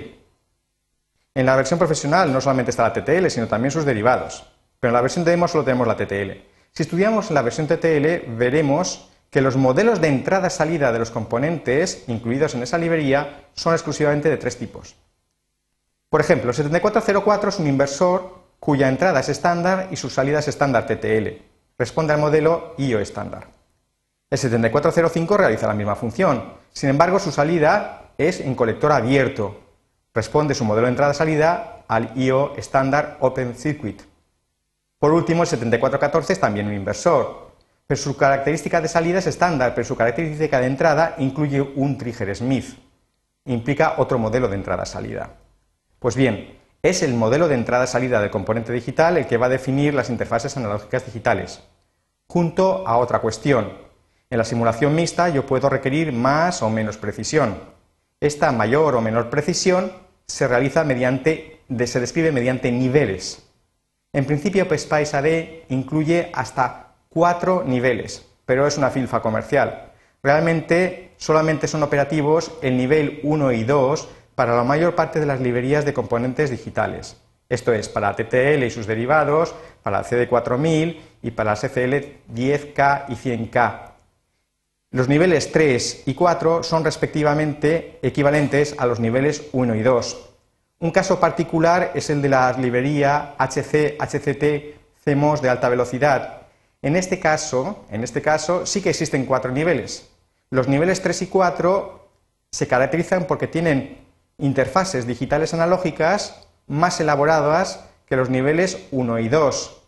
En 1.33 1.45
la 1.45 1.55
versión 1.55 1.79
profesional 1.79 2.31
no 2.31 2.39
solamente 2.39 2.69
está 2.69 2.83
la 2.83 2.93
TTL, 2.93 3.27
sino 3.29 3.47
también 3.47 3.71
sus 3.71 3.85
derivados. 3.85 4.45
Pero 4.79 4.89
en 4.89 4.93
la 4.93 5.01
versión 5.01 5.25
demo 5.25 5.47
solo 5.47 5.63
tenemos 5.63 5.87
la 5.87 5.97
TTL. 5.97 6.31
Si 6.71 6.83
estudiamos 6.83 7.31
la 7.31 7.41
versión 7.41 7.65
TTL, 7.65 8.37
veremos 8.37 9.09
que 9.29 9.41
los 9.41 9.57
modelos 9.57 10.01
de 10.01 10.07
entrada-salida 10.07 10.91
de 10.91 10.99
los 10.99 11.11
componentes 11.11 12.03
incluidos 12.07 12.55
en 12.55 12.63
esa 12.63 12.77
librería 12.77 13.45
son 13.53 13.73
exclusivamente 13.73 14.29
de 14.29 14.37
tres 14.37 14.57
tipos. 14.57 14.95
Por 16.09 16.21
ejemplo, 16.21 16.49
el 16.49 16.55
7404 16.55 17.49
es 17.49 17.59
un 17.59 17.67
inversor 17.67 18.37
cuya 18.59 18.87
entrada 18.87 19.19
es 19.19 19.29
estándar 19.29 19.89
y 19.91 19.97
su 19.97 20.09
salida 20.09 20.39
es 20.39 20.47
estándar 20.47 20.87
TTL. 20.87 21.43
Responde 21.77 22.13
al 22.13 22.19
modelo 22.19 22.73
IO 22.77 22.99
estándar. 22.99 23.47
El 24.29 24.37
7405 24.37 25.37
realiza 25.37 25.67
la 25.67 25.73
misma 25.73 25.95
función, 25.95 26.53
sin 26.73 26.89
embargo 26.89 27.19
su 27.19 27.31
salida 27.31 28.11
es 28.17 28.39
en 28.39 28.55
colector 28.55 28.91
abierto. 28.91 29.59
Responde 30.13 30.55
su 30.55 30.65
modelo 30.65 30.87
de 30.87 30.91
entrada-salida 30.91 31.83
al 31.87 32.11
IO 32.15 32.55
estándar 32.55 33.17
Open 33.19 33.55
Circuit. 33.55 34.01
Por 34.99 35.13
último, 35.13 35.43
el 35.43 35.47
7414 35.47 36.33
es 36.33 36.39
también 36.39 36.67
un 36.67 36.73
inversor, 36.73 37.46
pero 37.87 37.99
su 37.99 38.17
característica 38.17 38.81
de 38.81 38.89
salida 38.89 39.19
es 39.19 39.27
estándar, 39.27 39.73
pero 39.73 39.87
su 39.87 39.95
característica 39.95 40.59
de 40.59 40.67
entrada 40.67 41.15
incluye 41.17 41.61
un 41.61 41.97
trigger 41.97 42.35
Smith. 42.35 42.77
Implica 43.45 43.95
otro 43.97 44.19
modelo 44.19 44.49
de 44.49 44.55
entrada-salida. 44.55 45.35
Pues 45.99 46.17
bien, 46.17 46.59
es 46.83 47.01
el 47.01 47.13
modelo 47.13 47.47
de 47.47 47.55
entrada-salida 47.55 48.21
del 48.21 48.29
componente 48.29 48.73
digital 48.73 49.17
el 49.17 49.25
que 49.25 49.37
va 49.37 49.45
a 49.45 49.49
definir 49.49 49.93
las 49.93 50.09
interfaces 50.09 50.57
analógicas 50.57 51.05
digitales, 51.05 51.63
junto 52.27 52.85
a 52.85 52.97
otra 52.97 53.19
cuestión. 53.19 53.71
En 54.29 54.37
la 54.37 54.43
simulación 54.43 54.93
mixta 54.93 55.29
yo 55.29 55.45
puedo 55.45 55.69
requerir 55.69 56.11
más 56.11 56.61
o 56.61 56.69
menos 56.69 56.97
precisión. 56.97 57.57
Esta 58.19 58.51
mayor 58.51 58.95
o 58.95 59.01
menor 59.01 59.29
precisión 59.29 59.91
se 60.25 60.47
realiza 60.47 60.83
mediante, 60.83 61.61
se 61.85 61.99
describe 62.01 62.33
mediante 62.33 62.71
niveles. 62.71 63.43
En 64.11 64.25
principio, 64.25 64.67
PSPICE 64.67 65.17
AD 65.17 65.69
incluye 65.69 66.31
hasta 66.33 66.86
cuatro 67.17 67.63
niveles, 67.65 68.23
pero 68.45 68.67
es 68.67 68.77
una 68.77 68.91
filfa 68.91 69.23
comercial. 69.23 69.91
Realmente 70.21 71.13
solamente 71.17 71.67
son 71.67 71.81
operativos 71.81 72.51
el 72.61 72.77
nivel 72.77 73.21
1 73.23 73.53
y 73.53 73.63
2 73.63 74.07
para 74.35 74.55
la 74.55 74.63
mayor 74.63 74.93
parte 74.93 75.19
de 75.19 75.25
las 75.25 75.41
librerías 75.41 75.83
de 75.83 75.95
componentes 75.95 76.51
digitales. 76.51 77.17
Esto 77.49 77.73
es, 77.73 77.89
para 77.89 78.15
TTL 78.15 78.61
y 78.63 78.69
sus 78.69 78.85
derivados, 78.85 79.55
para 79.81 80.03
CD4000 80.03 80.99
y 81.23 81.31
para 81.31 81.55
CCL 81.55 82.35
10K 82.35 83.05
y 83.07 83.15
100K. 83.15 83.93
Los 84.91 85.09
niveles 85.09 85.51
3 85.51 86.03
y 86.05 86.13
4 86.13 86.61
son 86.61 86.83
respectivamente 86.83 87.97
equivalentes 88.03 88.75
a 88.77 88.85
los 88.85 88.99
niveles 88.99 89.47
1 89.53 89.73
y 89.73 89.81
2. 89.81 90.29
Un 90.81 90.91
caso 90.91 91.19
particular 91.19 91.93
es 91.95 92.11
el 92.11 92.21
de 92.21 92.29
la 92.29 92.53
librería 92.53 93.33
HC, 93.39 93.97
HCT, 93.99 95.03
CMOS 95.03 95.41
de 95.41 95.49
alta 95.49 95.67
velocidad. 95.67 96.36
En 96.81 96.95
este 96.95 97.19
caso, 97.19 97.85
en 97.89 98.03
este 98.03 98.21
caso 98.21 98.65
sí 98.65 98.81
que 98.81 98.91
existen 98.91 99.25
cuatro 99.25 99.51
niveles. 99.51 100.09
Los 100.49 100.67
niveles 100.67 101.01
3 101.01 101.23
y 101.23 101.27
4 101.27 102.09
se 102.51 102.67
caracterizan 102.67 103.25
porque 103.25 103.47
tienen 103.47 104.05
interfaces 104.37 105.07
digitales 105.07 105.53
analógicas 105.53 106.47
más 106.67 106.99
elaboradas 106.99 107.83
que 108.05 108.15
los 108.15 108.29
niveles 108.29 108.77
1 108.91 109.19
y 109.19 109.29
2. 109.29 109.83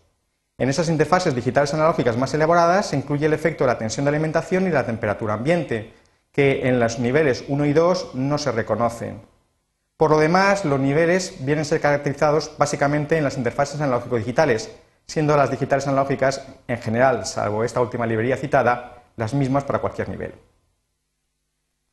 En 0.58 0.68
esas 0.68 0.90
interfaces 0.90 1.36
digitales 1.36 1.74
analógicas 1.74 2.18
más 2.18 2.34
elaboradas 2.34 2.88
se 2.88 2.98
incluye 2.98 3.28
el 3.28 3.34
efecto 3.34 3.64
de 3.64 3.70
la 3.70 3.78
tensión 3.78 4.04
de 4.06 4.10
alimentación 4.10 4.68
y 4.68 4.72
la 4.72 4.86
temperatura 4.86 5.36
ambiente, 5.36 5.94
que 6.34 6.68
en 6.68 6.80
los 6.80 7.00
niveles 7.00 7.46
1 7.48 7.66
y 7.66 7.74
2 7.74 8.16
no 8.16 8.38
se 8.38 8.52
reconocen. 8.52 9.22
Por 9.96 10.12
lo 10.12 10.20
demás, 10.20 10.66
los 10.66 10.80
niveles 10.80 11.36
vienen 11.46 11.62
a 11.62 11.66
ser 11.66 11.80
caracterizados 11.80 12.52
básicamente 12.58 13.18
en 13.18 13.24
las 13.24 13.38
interfaces 13.38 13.80
analógico-digitales, 13.80 14.70
siendo 15.10 15.36
las 15.36 15.50
digitales 15.50 15.88
analógicas, 15.88 16.46
en 16.68 16.78
general, 16.78 17.26
salvo 17.26 17.64
esta 17.64 17.82
última 17.82 18.06
librería 18.06 18.38
citada, 18.38 19.02
las 19.18 19.34
mismas 19.34 19.64
para 19.64 19.80
cualquier 19.80 20.08
nivel. 20.08 20.36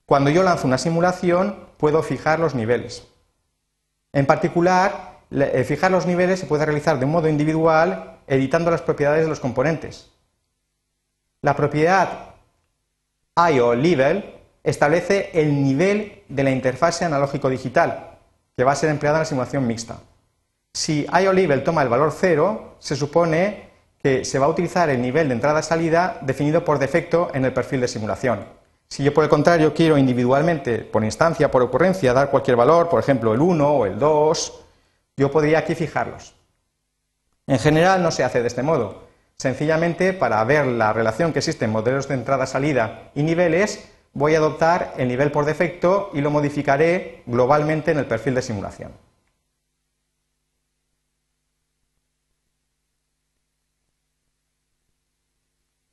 Cuando 0.05 0.29
yo 0.29 0.43
lanzo 0.43 0.67
una 0.67 0.77
simulación, 0.77 1.57
puedo 1.79 2.03
fijar 2.03 2.39
los 2.39 2.55
niveles. 2.55 3.09
En 4.13 4.27
particular, 4.27 5.21
eh, 5.31 5.65
fijar 5.67 5.93
los 5.93 6.05
niveles 6.05 6.41
se 6.41 6.47
puede 6.47 6.67
realizar 6.67 6.99
de 6.99 7.07
un 7.07 7.13
modo 7.13 7.27
individual 7.27 8.19
editando 8.27 8.71
las 8.71 8.83
propiedades 8.83 9.23
de 9.23 9.31
los 9.31 9.41
componentes. 9.41 10.13
La 11.41 11.57
propiedad 11.57 12.35
IO 13.51 13.75
level 13.75 14.35
establece 14.63 15.31
el 15.33 15.65
nivel 15.65 16.23
de 16.29 16.45
la 16.45 16.51
interfase 16.51 17.07
analógico-digital, 17.07 18.19
que 18.55 18.65
va 18.65 18.73
a 18.73 18.77
ser 18.77 18.91
empleada 18.91 19.17
en 19.17 19.23
la 19.23 19.25
simulación 19.25 19.67
mixta. 19.67 20.01
Si 20.77 21.07
IO 21.07 21.33
level 21.33 21.65
toma 21.65 21.81
el 21.81 21.89
valor 21.89 22.13
0, 22.15 22.77
se 22.81 22.97
supone 22.97 23.71
que 24.03 24.27
se 24.27 24.39
va 24.39 24.45
a 24.45 24.51
utilizar 24.51 24.91
el 24.91 25.01
nivel 25.01 25.27
de 25.27 25.35
entrada-salida 25.35 26.19
definido 26.21 26.67
por 26.67 26.79
defecto 26.79 27.31
en 27.33 27.47
el 27.47 27.55
perfil 27.55 27.81
de 27.81 27.89
simulación. 27.89 28.45
Si 28.87 29.03
yo, 29.03 29.15
por 29.15 29.25
el 29.25 29.31
contrario, 29.31 29.73
quiero 29.73 29.97
individualmente, 29.97 30.81
por 30.81 31.03
instancia, 31.03 31.51
por 31.51 31.63
ocurrencia, 31.63 32.13
dar 32.13 32.31
cualquier 32.31 32.59
valor, 32.59 32.91
por 32.91 33.01
ejemplo, 33.01 33.33
el 33.33 33.41
1 33.41 33.67
o 33.67 33.87
el 33.87 33.99
2, 33.99 34.65
yo 35.17 35.31
podría 35.31 35.61
aquí 35.61 35.75
fijarlos. 35.75 36.35
En 37.47 37.59
general 37.59 38.03
no 38.03 38.11
se 38.11 38.23
hace 38.23 38.43
de 38.43 38.49
este 38.49 38.63
modo. 38.63 39.05
Sencillamente, 39.39 40.13
para 40.13 40.45
ver 40.45 40.67
la 40.67 40.93
relación 40.93 41.33
que 41.33 41.39
existe 41.39 41.65
en 41.65 41.73
modelos 41.73 42.07
de 42.07 42.17
entrada-salida 42.17 43.13
y 43.15 43.23
niveles, 43.23 43.89
voy 44.13 44.35
a 44.35 44.39
adoptar 44.39 44.93
el 44.99 45.09
nivel 45.09 45.33
por 45.33 45.47
defecto 45.47 46.11
y 46.13 46.21
lo 46.21 46.31
modificaré 46.31 47.23
globalmente 47.25 47.93
en 47.93 47.99
el 47.99 48.05
perfil 48.05 48.35
de 48.35 48.43
simulación. 48.43 49.06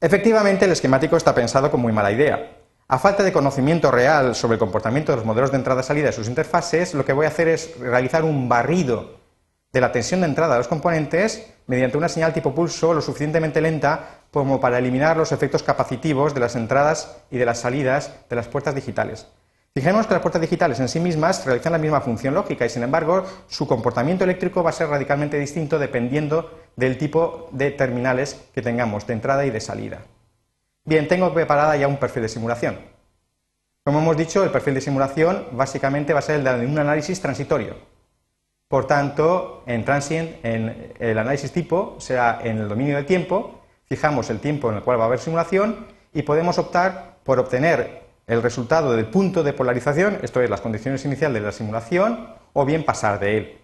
Efectivamente, 0.04 0.66
el 0.66 0.72
esquemático 0.74 1.16
está 1.16 1.34
pensado 1.34 1.72
con 1.72 1.80
muy 1.80 1.94
mala 1.94 2.12
idea. 2.12 2.58
A 2.90 3.00
falta 3.00 3.24
de 3.24 3.32
conocimiento 3.32 3.90
real 3.90 4.36
sobre 4.36 4.56
el 4.56 4.60
comportamiento 4.60 5.14
de 5.14 5.16
los 5.16 5.26
modelos 5.26 5.52
de 5.52 5.56
entrada-salida 5.56 6.10
y 6.10 6.12
sus 6.12 6.28
interfaces, 6.28 6.94
lo 6.94 7.06
que 7.06 7.14
voy 7.14 7.26
a 7.26 7.30
hacer 7.30 7.48
es 7.48 7.80
realizar 7.80 8.26
un 8.26 8.50
barrido 8.50 9.22
de 9.72 9.80
la 9.80 9.94
tensión 9.94 10.20
de 10.20 10.28
entrada 10.28 10.56
de 10.56 10.60
los 10.60 10.68
componentes 10.68 11.54
mediante 11.68 11.98
una 11.98 12.10
señal 12.10 12.34
tipo 12.34 12.54
pulso 12.54 12.94
lo 12.94 13.02
suficientemente 13.02 13.62
lenta 13.62 14.26
como 14.30 14.60
para 14.60 14.78
eliminar 14.78 15.16
los 15.16 15.32
efectos 15.32 15.64
capacitivos 15.64 16.34
de 16.34 16.42
las 16.42 16.58
entradas 16.58 17.20
y 17.32 17.38
de 17.38 17.46
las 17.46 17.62
salidas 17.62 18.12
de 18.30 18.36
las 18.36 18.50
puertas 18.50 18.76
digitales. 18.76 19.28
Fijemos 19.76 20.06
que 20.06 20.14
las 20.14 20.22
puertas 20.22 20.42
digitales 20.42 20.80
en 20.80 20.88
sí 20.88 21.00
mismas 21.00 21.44
realizan 21.48 21.72
la 21.72 21.80
misma 21.80 22.00
función 22.00 22.36
lógica 22.36 22.64
y, 22.64 22.70
sin 22.70 22.84
embargo, 22.84 23.26
su 23.48 23.68
comportamiento 23.68 24.24
eléctrico 24.24 24.62
va 24.62 24.70
a 24.70 24.74
ser 24.74 24.88
radicalmente 24.88 25.40
distinto 25.40 25.80
dependiendo 25.80 26.52
del 26.76 27.00
tipo 27.00 27.50
de 27.52 27.72
terminales 27.72 28.40
que 28.54 28.62
tengamos, 28.62 29.08
de 29.08 29.14
entrada 29.14 29.46
y 29.48 29.50
de 29.50 29.60
salida. 29.60 30.02
Bien, 30.86 31.08
tengo 31.08 31.34
preparada 31.34 31.76
ya 31.76 31.88
un 31.88 31.98
perfil 31.98 32.22
de 32.22 32.30
simulación. 32.30 32.78
Como 33.84 33.98
hemos 33.98 34.16
dicho, 34.16 34.44
el 34.44 34.52
perfil 34.52 34.76
de 34.76 34.82
simulación 34.82 35.48
básicamente 35.54 36.14
va 36.14 36.20
a 36.20 36.22
ser 36.22 36.36
el 36.36 36.44
de 36.44 36.68
un 36.68 36.78
análisis 36.78 37.20
transitorio. 37.20 37.76
Por 38.68 38.86
tanto, 38.86 39.64
en 39.66 39.84
transient, 39.84 40.46
en 40.46 40.94
el 41.00 41.18
análisis 41.18 41.52
tipo, 41.52 41.96
será 42.00 42.42
en 42.44 42.60
el 42.60 42.70
dominio 42.70 42.96
del 42.96 43.08
tiempo, 43.08 43.62
fijamos 43.86 44.30
el 44.30 44.40
tiempo 44.40 44.70
en 44.70 44.78
el 44.78 44.84
cual 44.84 45.00
va 45.00 45.06
a 45.06 45.08
haber 45.08 45.20
simulación 45.20 45.88
y 46.14 46.22
podemos 46.22 46.60
optar 46.60 47.18
por 47.24 47.40
obtener 47.40 48.03
el 48.28 48.42
resultado 48.42 48.96
del 48.96 49.08
punto 49.08 49.44
de 49.44 49.54
polarización, 49.54 50.20
esto 50.22 50.42
es, 50.42 50.50
las 50.50 50.62
condiciones 50.62 51.04
iniciales 51.06 51.42
de 51.42 51.46
la 51.46 51.52
simulación, 51.52 52.30
o 52.54 52.66
bien 52.66 52.86
pasar 52.86 53.20
de 53.20 53.38
él. 53.38 53.58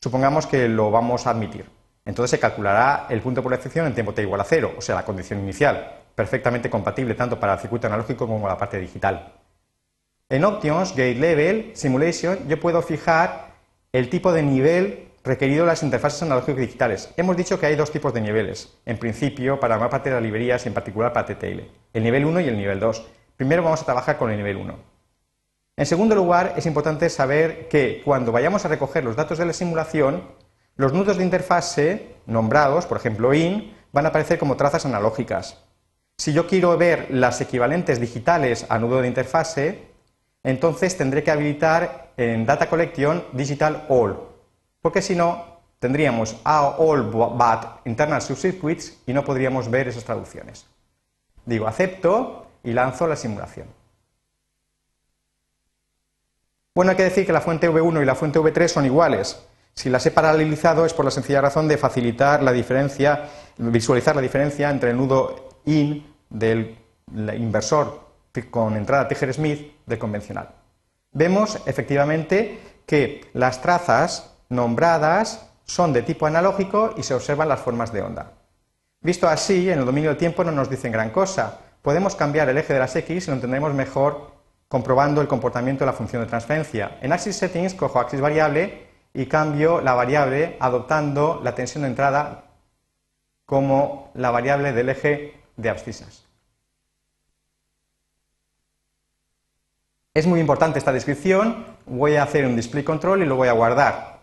Supongamos 0.00 0.46
que 0.46 0.68
lo 0.68 0.90
vamos 0.90 1.26
a 1.26 1.30
admitir. 1.30 1.66
Entonces 2.04 2.30
se 2.30 2.38
calculará 2.38 3.06
el 3.10 3.20
punto 3.20 3.40
de 3.40 3.44
polarización 3.44 3.86
en 3.86 3.94
tiempo 3.94 4.14
t 4.14 4.22
igual 4.22 4.40
a 4.40 4.44
cero, 4.44 4.72
o 4.78 4.80
sea, 4.80 4.94
la 4.94 5.04
condición 5.04 5.40
inicial, 5.40 5.92
perfectamente 6.14 6.70
compatible 6.70 7.14
tanto 7.14 7.38
para 7.38 7.54
el 7.54 7.58
circuito 7.58 7.86
analógico 7.86 8.26
como 8.26 8.48
la 8.48 8.56
parte 8.56 8.78
digital. 8.78 9.34
En 10.30 10.44
Options, 10.44 10.90
Gate 10.90 11.16
Level, 11.16 11.72
Simulation, 11.74 12.48
yo 12.48 12.58
puedo 12.60 12.80
fijar 12.80 13.48
el 13.92 14.08
tipo 14.08 14.32
de 14.32 14.42
nivel 14.42 15.08
requerido 15.24 15.64
de 15.64 15.68
las 15.68 15.82
interfaces 15.82 16.22
analógicas 16.22 16.60
digitales. 16.60 17.12
Hemos 17.16 17.36
dicho 17.36 17.58
que 17.58 17.66
hay 17.66 17.76
dos 17.76 17.90
tipos 17.90 18.14
de 18.14 18.20
niveles, 18.20 18.74
en 18.86 18.98
principio 18.98 19.60
para 19.60 19.76
una 19.76 19.90
parte 19.90 20.08
de 20.08 20.16
las 20.16 20.22
librerías 20.22 20.64
y 20.64 20.68
en 20.68 20.74
particular 20.74 21.12
para 21.12 21.26
TTL, 21.26 21.60
el 21.92 22.02
nivel 22.02 22.24
1 22.24 22.40
y 22.40 22.48
el 22.48 22.56
nivel 22.56 22.80
2. 22.80 23.06
Primero 23.38 23.62
vamos 23.62 23.80
a 23.80 23.84
trabajar 23.84 24.18
con 24.18 24.32
el 24.32 24.36
nivel 24.36 24.56
1. 24.56 24.74
En 25.76 25.86
segundo 25.86 26.16
lugar, 26.16 26.54
es 26.56 26.66
importante 26.66 27.08
saber 27.08 27.68
que 27.68 28.02
cuando 28.04 28.32
vayamos 28.32 28.64
a 28.64 28.68
recoger 28.68 29.04
los 29.04 29.14
datos 29.14 29.38
de 29.38 29.46
la 29.46 29.52
simulación, 29.52 30.24
los 30.74 30.92
nudos 30.92 31.18
de 31.18 31.22
interfase 31.22 32.16
nombrados, 32.26 32.86
por 32.86 32.96
ejemplo 32.96 33.32
IN, 33.32 33.76
van 33.92 34.06
a 34.06 34.08
aparecer 34.08 34.40
como 34.40 34.56
trazas 34.56 34.86
analógicas. 34.86 35.56
Si 36.16 36.32
yo 36.32 36.48
quiero 36.48 36.76
ver 36.76 37.12
las 37.12 37.40
equivalentes 37.40 38.00
digitales 38.00 38.66
a 38.68 38.80
nudo 38.80 39.00
de 39.00 39.06
interfase, 39.06 39.86
entonces 40.42 40.96
tendré 40.96 41.22
que 41.22 41.30
habilitar 41.30 42.10
en 42.16 42.44
Data 42.44 42.68
Collection 42.68 43.22
Digital 43.34 43.86
All, 43.88 44.18
porque 44.82 45.00
si 45.00 45.14
no 45.14 45.60
tendríamos 45.78 46.40
a 46.42 46.70
all 46.76 47.04
but 47.04 47.86
internal 47.86 48.20
subcircuits 48.20 48.98
y 49.06 49.12
no 49.12 49.24
podríamos 49.24 49.70
ver 49.70 49.86
esas 49.86 50.02
traducciones. 50.02 50.66
Digo 51.46 51.68
acepto 51.68 52.47
y 52.62 52.72
lanzo 52.72 53.06
la 53.06 53.16
simulación. 53.16 53.68
Bueno, 56.74 56.92
hay 56.92 56.96
que 56.96 57.04
decir 57.04 57.26
que 57.26 57.32
la 57.32 57.40
fuente 57.40 57.68
V1 57.68 58.02
y 58.02 58.04
la 58.04 58.14
fuente 58.14 58.38
V3 58.38 58.68
son 58.68 58.86
iguales. 58.86 59.44
Si 59.74 59.90
las 59.90 60.04
he 60.06 60.10
paralelizado 60.10 60.86
es 60.86 60.94
por 60.94 61.04
la 61.04 61.10
sencilla 61.10 61.40
razón 61.40 61.68
de 61.68 61.76
facilitar 61.76 62.42
la 62.42 62.52
diferencia, 62.52 63.28
visualizar 63.56 64.14
la 64.14 64.22
diferencia 64.22 64.70
entre 64.70 64.90
el 64.90 64.96
nudo 64.96 65.60
IN 65.64 66.14
del 66.30 66.76
inversor 67.36 68.08
con 68.50 68.76
entrada 68.76 69.08
Tiger-Smith 69.08 69.72
de 69.86 69.98
convencional. 69.98 70.50
Vemos 71.12 71.60
efectivamente 71.66 72.60
que 72.86 73.28
las 73.32 73.60
trazas 73.60 74.34
nombradas 74.48 75.50
son 75.64 75.92
de 75.92 76.02
tipo 76.02 76.26
analógico 76.26 76.94
y 76.96 77.02
se 77.02 77.14
observan 77.14 77.48
las 77.48 77.60
formas 77.60 77.92
de 77.92 78.02
onda. 78.02 78.32
Visto 79.00 79.28
así, 79.28 79.70
en 79.70 79.80
el 79.80 79.84
dominio 79.84 80.10
del 80.10 80.18
tiempo 80.18 80.42
no 80.44 80.52
nos 80.52 80.70
dicen 80.70 80.92
gran 80.92 81.10
cosa. 81.10 81.58
Podemos 81.88 82.14
cambiar 82.14 82.50
el 82.50 82.58
eje 82.58 82.74
de 82.74 82.80
las 82.80 82.94
X 82.94 83.24
y 83.24 83.30
lo 83.30 83.32
entendremos 83.32 83.72
mejor 83.72 84.32
comprobando 84.68 85.22
el 85.22 85.26
comportamiento 85.26 85.84
de 85.84 85.86
la 85.86 85.94
función 85.94 86.20
de 86.20 86.28
transferencia. 86.28 86.98
En 87.00 87.14
Axis 87.14 87.36
Settings 87.36 87.72
cojo 87.72 87.98
Axis 87.98 88.20
variable 88.20 88.88
y 89.14 89.24
cambio 89.24 89.80
la 89.80 89.94
variable 89.94 90.58
adoptando 90.60 91.40
la 91.42 91.54
tensión 91.54 91.84
de 91.84 91.88
entrada 91.88 92.44
como 93.46 94.10
la 94.12 94.30
variable 94.30 94.74
del 94.74 94.90
eje 94.90 95.40
de 95.56 95.70
abscisas. 95.70 96.26
Es 100.12 100.26
muy 100.26 100.40
importante 100.40 100.78
esta 100.78 100.92
descripción, 100.92 101.64
voy 101.86 102.16
a 102.16 102.24
hacer 102.24 102.44
un 102.44 102.54
display 102.54 102.84
control 102.84 103.22
y 103.22 103.24
lo 103.24 103.36
voy 103.36 103.48
a 103.48 103.52
guardar, 103.52 104.18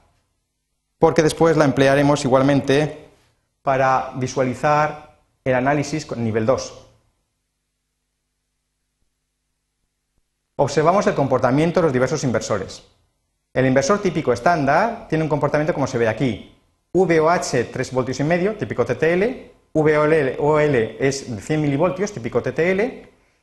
porque 0.99 1.23
después 1.23 1.57
la 1.57 1.65
emplearemos 1.65 2.25
igualmente 2.25 3.09
para 3.63 4.11
visualizar 4.17 5.17
el 5.43 5.55
análisis 5.55 6.05
con 6.05 6.23
nivel 6.23 6.45
2. 6.45 6.84
Observamos 10.57 11.05
el 11.05 11.15
comportamiento 11.15 11.81
de 11.81 11.87
los 11.87 11.91
diversos 11.91 12.23
inversores. 12.23 12.81
El 13.53 13.65
inversor 13.65 14.01
típico 14.01 14.31
estándar 14.31 15.05
tiene 15.09 15.25
un 15.25 15.29
comportamiento 15.29 15.73
como 15.73 15.85
se 15.85 15.97
ve 15.97 16.07
aquí. 16.07 16.55
VOH 16.93 17.71
3 17.73 17.91
voltios 17.91 18.21
y 18.21 18.23
medio, 18.23 18.55
típico 18.55 18.85
TTL, 18.85 19.23
VOL 19.73 20.13
es 20.97 21.25
100 21.41 21.61
milivoltios, 21.61 22.13
típico 22.13 22.41
TTL, 22.41 22.79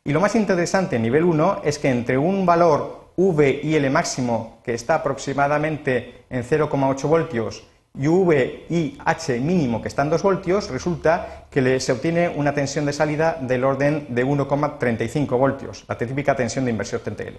y 0.05 0.11
lo 0.11 0.23
más 0.23 0.35
interesante 0.37 0.97
en 0.97 1.03
nivel 1.03 1.25
1 1.25 1.61
es 1.65 1.79
que 1.79 1.91
entre 1.91 2.17
un 2.17 2.47
valor 2.47 3.11
V 3.17 3.61
y 3.63 3.75
L 3.75 3.91
máximo, 3.91 4.61
que 4.65 4.73
está 4.73 4.95
aproximadamente 4.95 6.25
en 6.31 6.43
0,8 6.43 7.03
voltios, 7.09 7.63
y 7.99 8.09
V 8.09 8.67
y 8.71 8.99
H 9.05 9.39
mínimo, 9.41 9.83
que 9.83 9.89
está 9.89 10.03
en 10.03 10.11
2 10.11 10.23
voltios, 10.23 10.71
resulta 10.71 11.47
que 11.51 11.79
se 11.81 11.93
obtiene 11.93 12.29
una 12.29 12.55
tensión 12.55 12.87
de 12.87 12.93
salida 12.93 13.37
del 13.41 13.65
orden 13.65 14.07
de 14.09 14.25
1,35 14.25 15.39
voltios, 15.39 15.85
la 15.89 15.99
típica 15.99 16.35
tensión 16.35 16.65
de 16.65 16.71
inversión 16.71 17.03
TTL. 17.03 17.37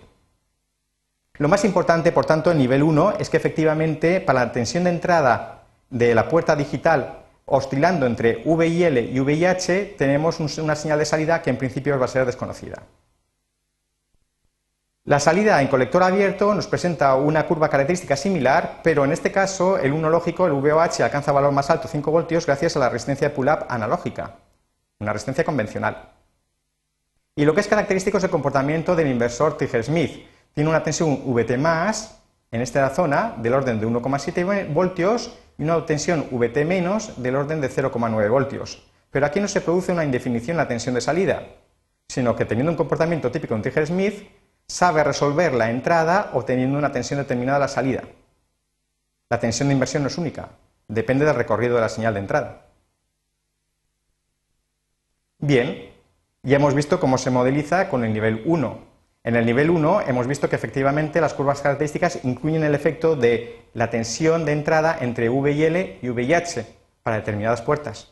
Lo 1.39 1.47
más 1.47 1.65
importante, 1.65 2.11
por 2.11 2.25
tanto, 2.25 2.51
en 2.51 2.59
nivel 2.59 2.83
1 2.83 3.13
es 3.19 3.29
que 3.29 3.37
efectivamente 3.37 4.21
para 4.21 4.45
la 4.45 4.51
tensión 4.51 4.83
de 4.83 4.91
entrada 4.91 5.63
de 5.89 6.13
la 6.13 6.29
puerta 6.29 6.55
digital 6.55 7.23
oscilando 7.45 8.05
entre 8.05 8.41
V 8.45 8.67
y 8.67 8.83
L 8.83 9.01
y 9.01 9.19
V 9.19 9.33
y 9.33 9.45
H, 9.45 9.95
tenemos 9.97 10.39
una 10.59 10.75
señal 10.75 10.99
de 10.99 11.05
salida 11.05 11.41
que 11.41 11.49
en 11.49 11.57
principio 11.57 11.97
va 11.97 12.05
a 12.05 12.07
ser 12.07 12.25
desconocida. 12.25 12.83
La 15.05 15.19
salida 15.19 15.61
en 15.61 15.67
colector 15.67 16.01
abierto 16.01 16.55
nos 16.55 16.67
presenta 16.67 17.13
una 17.15 17.45
curva 17.45 17.67
característica 17.67 18.15
similar, 18.15 18.79
pero 18.83 19.03
en 19.03 19.11
este 19.11 19.33
caso 19.33 19.77
el 19.77 19.91
1 19.91 20.09
lógico, 20.09 20.45
el 20.45 20.53
VOH, 20.53 21.03
alcanza 21.03 21.33
valor 21.33 21.51
más 21.51 21.69
alto, 21.69 21.89
5 21.89 22.09
voltios, 22.09 22.45
gracias 22.45 22.77
a 22.77 22.79
la 22.79 22.87
resistencia 22.87 23.27
de 23.27 23.35
pull-up 23.35 23.65
analógica, 23.67 24.37
una 24.99 25.11
resistencia 25.11 25.43
convencional. 25.43 26.09
Y 27.35 27.43
lo 27.43 27.53
que 27.53 27.59
es 27.59 27.67
característico 27.67 28.17
es 28.17 28.23
el 28.23 28.29
comportamiento 28.29 28.95
del 28.95 29.07
inversor 29.07 29.57
Tiger-Smith. 29.57 30.25
Tiene 30.53 30.69
una 30.69 30.83
tensión 30.83 31.19
VT 31.25 31.57
más 31.57 32.21
en 32.49 32.61
esta 32.61 32.89
zona 32.91 33.35
del 33.39 33.55
orden 33.55 33.81
de 33.81 33.87
1,7 33.87 34.73
voltios 34.73 35.37
y 35.57 35.63
una 35.63 35.85
tensión 35.85 36.27
VT 36.31 36.63
menos 36.63 37.21
del 37.21 37.35
orden 37.35 37.59
de 37.59 37.69
0,9 37.69 38.29
voltios. 38.29 38.89
Pero 39.11 39.25
aquí 39.25 39.41
no 39.41 39.49
se 39.49 39.59
produce 39.59 39.91
una 39.91 40.05
indefinición 40.05 40.51
en 40.51 40.59
la 40.59 40.67
tensión 40.69 40.95
de 40.95 41.01
salida, 41.01 41.43
sino 42.07 42.37
que 42.37 42.45
teniendo 42.45 42.71
un 42.71 42.77
comportamiento 42.77 43.29
típico 43.31 43.53
de 43.53 43.57
un 43.57 43.63
Tiger-Smith, 43.63 44.42
sabe 44.67 45.03
resolver 45.03 45.53
la 45.53 45.69
entrada 45.69 46.31
obteniendo 46.33 46.77
una 46.77 46.91
tensión 46.91 47.19
determinada 47.19 47.57
a 47.57 47.61
la 47.61 47.67
salida. 47.67 48.03
La 49.29 49.39
tensión 49.39 49.69
de 49.69 49.73
inversión 49.73 50.03
no 50.03 50.07
es 50.07 50.17
única, 50.17 50.49
depende 50.87 51.25
del 51.25 51.35
recorrido 51.35 51.75
de 51.75 51.81
la 51.81 51.89
señal 51.89 52.13
de 52.13 52.19
entrada. 52.19 52.65
Bien, 55.39 55.91
ya 56.43 56.57
hemos 56.57 56.73
visto 56.73 56.99
cómo 56.99 57.17
se 57.17 57.31
modeliza 57.31 57.89
con 57.89 58.03
el 58.05 58.13
nivel 58.13 58.43
1. 58.45 58.93
En 59.25 59.35
el 59.35 59.45
nivel 59.45 59.69
1 59.69 60.01
hemos 60.01 60.27
visto 60.27 60.49
que 60.49 60.55
efectivamente 60.55 61.21
las 61.21 61.33
curvas 61.33 61.61
características 61.61 62.19
incluyen 62.23 62.63
el 62.63 62.75
efecto 62.75 63.15
de 63.15 63.61
la 63.73 63.89
tensión 63.89 64.45
de 64.45 64.51
entrada 64.51 64.97
entre 64.99 65.29
V 65.29 65.51
y 65.51 65.63
L 65.63 65.99
y 66.01 66.09
V 66.09 66.23
y 66.23 66.33
H 66.33 66.65
para 67.01 67.17
determinadas 67.17 67.61
puertas. 67.61 68.09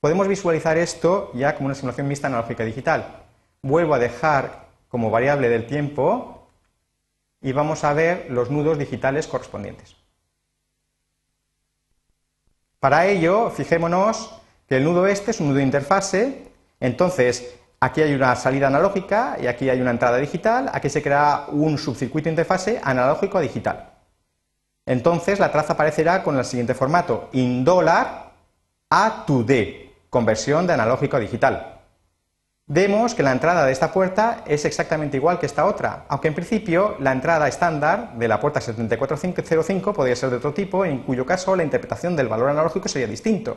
Podemos 0.00 0.28
visualizar 0.28 0.78
esto 0.78 1.30
ya 1.34 1.54
como 1.54 1.66
una 1.66 1.74
simulación 1.74 2.08
mixta 2.08 2.28
analógica 2.28 2.64
digital. 2.64 3.24
Vuelvo 3.62 3.94
a 3.94 3.98
dejar 3.98 4.69
como 4.90 5.10
variable 5.10 5.48
del 5.48 5.66
tiempo 5.66 6.48
y 7.40 7.52
vamos 7.52 7.84
a 7.84 7.94
ver 7.94 8.26
los 8.28 8.50
nudos 8.50 8.76
digitales 8.76 9.26
correspondientes. 9.26 9.96
Para 12.80 13.06
ello, 13.06 13.50
fijémonos 13.50 14.34
que 14.68 14.76
el 14.76 14.84
nudo 14.84 15.06
este 15.06 15.30
es 15.30 15.40
un 15.40 15.48
nudo 15.48 15.58
de 15.58 15.64
interfase, 15.64 16.52
entonces 16.80 17.56
aquí 17.78 18.02
hay 18.02 18.14
una 18.14 18.34
salida 18.36 18.66
analógica 18.66 19.36
y 19.40 19.46
aquí 19.46 19.70
hay 19.70 19.80
una 19.80 19.92
entrada 19.92 20.18
digital, 20.18 20.70
aquí 20.72 20.90
se 20.90 21.02
crea 21.02 21.46
un 21.48 21.78
subcircuito 21.78 22.24
de 22.24 22.30
interfase 22.30 22.80
analógico 22.82 23.38
a 23.38 23.42
digital. 23.42 23.94
Entonces 24.86 25.38
la 25.38 25.52
traza 25.52 25.74
aparecerá 25.74 26.22
con 26.22 26.36
el 26.36 26.44
siguiente 26.44 26.74
formato, 26.74 27.28
in 27.32 27.64
dólar 27.64 28.32
A 28.90 29.24
to 29.24 29.44
D, 29.44 29.94
conversión 30.10 30.66
de 30.66 30.72
analógico 30.72 31.16
a 31.16 31.20
digital 31.20 31.79
vemos 32.70 33.16
que 33.16 33.24
la 33.24 33.32
entrada 33.32 33.66
de 33.66 33.72
esta 33.72 33.92
puerta 33.92 34.44
es 34.46 34.64
exactamente 34.64 35.16
igual 35.16 35.40
que 35.40 35.46
esta 35.46 35.66
otra, 35.66 36.04
aunque 36.06 36.28
en 36.28 36.34
principio 36.34 36.94
la 37.00 37.10
entrada 37.10 37.48
estándar 37.48 38.12
de 38.14 38.28
la 38.28 38.38
puerta 38.38 38.60
7405 38.60 39.92
podría 39.92 40.14
ser 40.14 40.30
de 40.30 40.36
otro 40.36 40.54
tipo, 40.54 40.84
en 40.84 41.00
cuyo 41.00 41.26
caso 41.26 41.56
la 41.56 41.64
interpretación 41.64 42.14
del 42.14 42.28
valor 42.28 42.48
analógico 42.50 42.88
sería 42.88 43.08
distinto. 43.08 43.56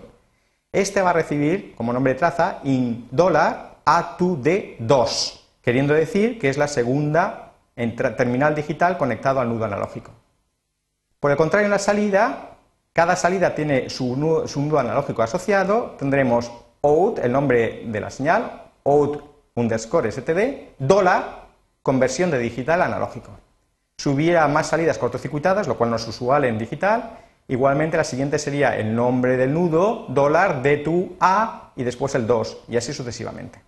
Este 0.72 1.04
va 1.04 1.12
a 1.12 1.14
recibir 1.14 1.76
como 1.76 1.94
nombre 1.94 2.14
de 2.14 2.20
traza 2.20 2.58
in 2.64 3.08
dólar 3.12 3.76
A2D2, 3.86 5.42
queriendo 5.62 5.94
decir 5.94 6.40
que 6.40 6.50
es 6.50 6.58
la 6.58 6.68
segunda 6.68 7.52
terminal 8.18 8.56
digital 8.56 8.98
conectado 8.98 9.40
al 9.40 9.50
nudo 9.50 9.66
analógico. 9.66 10.10
Por 11.20 11.30
el 11.30 11.38
contrario, 11.38 11.66
en 11.66 11.72
la 11.72 11.78
salida, 11.78 12.58
cada 12.94 13.16
salida 13.16 13.54
tiene 13.54 13.92
su 13.92 14.18
nudo, 14.18 14.48
su 14.48 14.60
nudo 14.60 14.80
analógico 14.80 15.22
asociado, 15.22 15.96
tendremos 16.00 16.52
out, 16.82 17.20
el 17.20 17.32
nombre 17.32 17.84
de 17.86 18.02
la 18.02 18.10
señal, 18.10 18.63
out 18.86 19.24
underscore 19.56 20.12
std, 20.12 20.76
dólar, 20.80 21.48
conversión 21.82 22.32
de 22.32 22.40
digital 22.40 22.82
a 22.82 22.86
analógico. 22.86 23.32
Si 23.98 24.10
hubiera 24.10 24.48
más 24.48 24.68
salidas 24.68 24.98
cortocircuitadas, 24.98 25.68
lo 25.68 25.78
cual 25.78 25.90
no 25.90 25.98
es 25.98 26.08
usual 26.08 26.46
en 26.46 26.58
digital, 26.58 27.20
igualmente 27.48 27.98
la 27.98 28.04
siguiente 28.04 28.40
sería 28.40 28.78
el 28.78 28.96
nombre 28.96 29.38
del 29.38 29.54
nudo, 29.54 30.06
dólar, 30.10 30.62
d 30.62 30.84
2 30.84 31.06
a 31.20 31.72
y 31.76 31.84
después 31.84 32.16
el 32.16 32.28
2, 32.28 32.66
y 32.70 32.78
así 32.78 32.94
sucesivamente. 32.94 33.62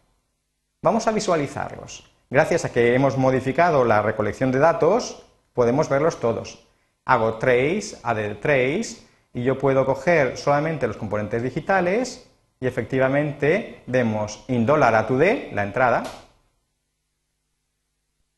Vamos 0.81 1.07
a 1.07 1.11
visualizarlos. 1.11 2.09
Gracias 2.29 2.65
a 2.65 2.71
que 2.71 2.95
hemos 2.95 3.17
modificado 3.17 3.85
la 3.85 4.01
recolección 4.01 4.51
de 4.51 4.59
datos, 4.59 5.23
podemos 5.53 5.89
verlos 5.89 6.19
todos. 6.19 6.65
Hago 7.05 7.35
trace, 7.35 7.97
add 8.03 8.37
trace, 8.41 8.97
y 9.33 9.43
yo 9.43 9.59
puedo 9.59 9.85
coger 9.85 10.37
solamente 10.37 10.87
los 10.87 10.97
componentes 10.97 11.43
digitales 11.43 12.27
y 12.65 12.67
efectivamente 12.67 13.83
vemos 13.85 14.43
in 14.47 14.65
dólar 14.65 14.95
a 14.95 15.05
to 15.05 15.19
d, 15.19 15.51
la 15.53 15.61
entrada. 15.61 16.01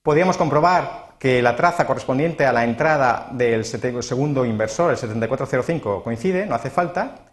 Podríamos 0.03 0.35
comprobar 0.35 1.15
que 1.17 1.41
la 1.41 1.55
traza 1.55 1.87
correspondiente 1.87 2.45
a 2.45 2.51
la 2.51 2.65
entrada 2.65 3.29
del 3.31 3.63
segundo 3.63 4.43
inversor, 4.43 4.91
el 4.91 4.97
7405, 4.97 6.03
coincide, 6.03 6.45
no 6.45 6.55
hace 6.55 6.69
falta. 6.69 7.31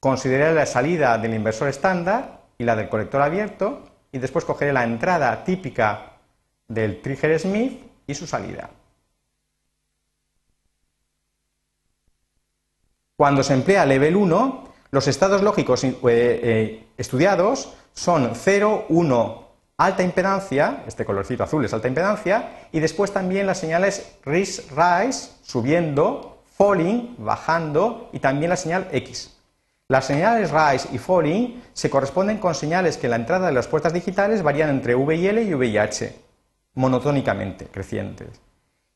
Consideraré 0.00 0.54
la 0.54 0.64
salida 0.64 1.18
del 1.18 1.34
inversor 1.34 1.68
estándar 1.68 2.40
y 2.56 2.64
la 2.64 2.76
del 2.76 2.88
colector 2.88 3.20
abierto 3.20 3.82
y 4.10 4.16
después 4.16 4.46
cogeré 4.46 4.72
la 4.72 4.84
entrada 4.84 5.44
típica 5.44 6.12
del 6.66 7.02
Trigger 7.02 7.38
Smith 7.38 7.78
y 8.06 8.14
su 8.14 8.26
salida. 8.26 8.70
Cuando 13.16 13.42
se 13.42 13.52
emplea 13.52 13.84
level 13.84 14.16
1, 14.16 14.71
los 14.92 15.08
estados 15.08 15.42
lógicos 15.42 15.82
eh, 15.84 15.96
eh, 16.04 16.84
estudiados 16.98 17.72
son 17.94 18.32
0, 18.34 18.86
1, 18.90 19.48
alta 19.78 20.02
impedancia, 20.02 20.84
este 20.86 21.06
colorcito 21.06 21.42
azul 21.42 21.64
es 21.64 21.72
alta 21.72 21.88
impedancia, 21.88 22.68
y 22.72 22.78
después 22.78 23.10
también 23.10 23.46
las 23.46 23.58
señales 23.58 24.18
rise, 24.22 24.64
rise, 24.70 25.30
subiendo, 25.42 26.42
falling, 26.58 27.16
bajando, 27.18 28.10
y 28.12 28.18
también 28.18 28.50
la 28.50 28.56
señal 28.56 28.86
X. 28.92 29.34
Las 29.88 30.04
señales 30.04 30.50
rise 30.50 30.88
y 30.92 30.98
falling 30.98 31.62
se 31.72 31.88
corresponden 31.88 32.36
con 32.36 32.54
señales 32.54 32.98
que 32.98 33.06
en 33.06 33.12
la 33.12 33.16
entrada 33.16 33.46
de 33.46 33.54
las 33.54 33.68
puertas 33.68 33.94
digitales 33.94 34.42
varían 34.42 34.68
entre 34.68 34.94
V 34.94 35.16
y 35.16 35.26
L 35.26 35.42
y 35.42 35.54
V 35.54 35.66
y 35.68 35.78
H, 35.78 36.14
monotónicamente 36.74 37.66
crecientes. 37.66 38.28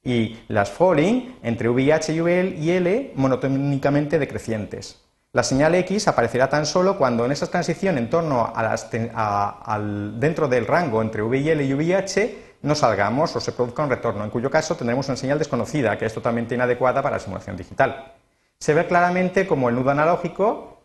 Y 0.05 0.41
las 0.49 0.71
falling 0.71 1.39
entre 1.43 1.71
VIH 1.71 2.13
y 2.13 2.71
L 2.71 3.13
monotónicamente 3.17 4.19
decrecientes. 4.19 5.06
La 5.37 5.43
señal 5.43 5.75
X 5.75 6.09
aparecerá 6.09 6.49
tan 6.49 6.65
solo 6.65 6.97
cuando 6.97 7.27
en 7.27 7.31
esa 7.31 7.47
transición 7.47 7.99
en 7.99 8.09
torno 8.09 8.51
a 8.55 9.79
dentro 10.15 10.49
del 10.49 10.67
rango 10.67 11.03
entre 11.03 11.21
VIL 11.21 11.61
y 11.61 11.75
VIH 11.75 12.57
no 12.63 12.75
salgamos 12.75 13.37
o 13.37 13.41
se 13.41 13.53
produzca 13.53 13.83
un 13.83 13.91
retorno, 13.91 14.25
en 14.25 14.31
cuyo 14.31 14.51
caso 14.51 14.77
tendremos 14.77 15.09
una 15.09 15.17
señal 15.19 15.39
desconocida 15.39 15.99
que 15.99 16.07
es 16.07 16.15
totalmente 16.15 16.55
inadecuada 16.55 17.03
para 17.03 17.17
la 17.17 17.21
simulación 17.21 17.55
digital. 17.55 18.15
Se 18.59 18.73
ve 18.73 18.87
claramente 18.87 19.47
como 19.47 19.69
el 19.69 19.75
nudo 19.75 19.91
analógico, 19.91 20.81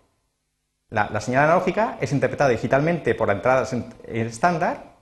la, 0.89 1.21
señal 1.21 1.45
analógica 1.45 1.97
es 2.01 2.11
interpretada 2.11 2.49
digitalmente 2.49 3.15
por 3.15 3.29
la 3.29 3.35
entrada 3.35 3.65
estándar, 4.03 4.95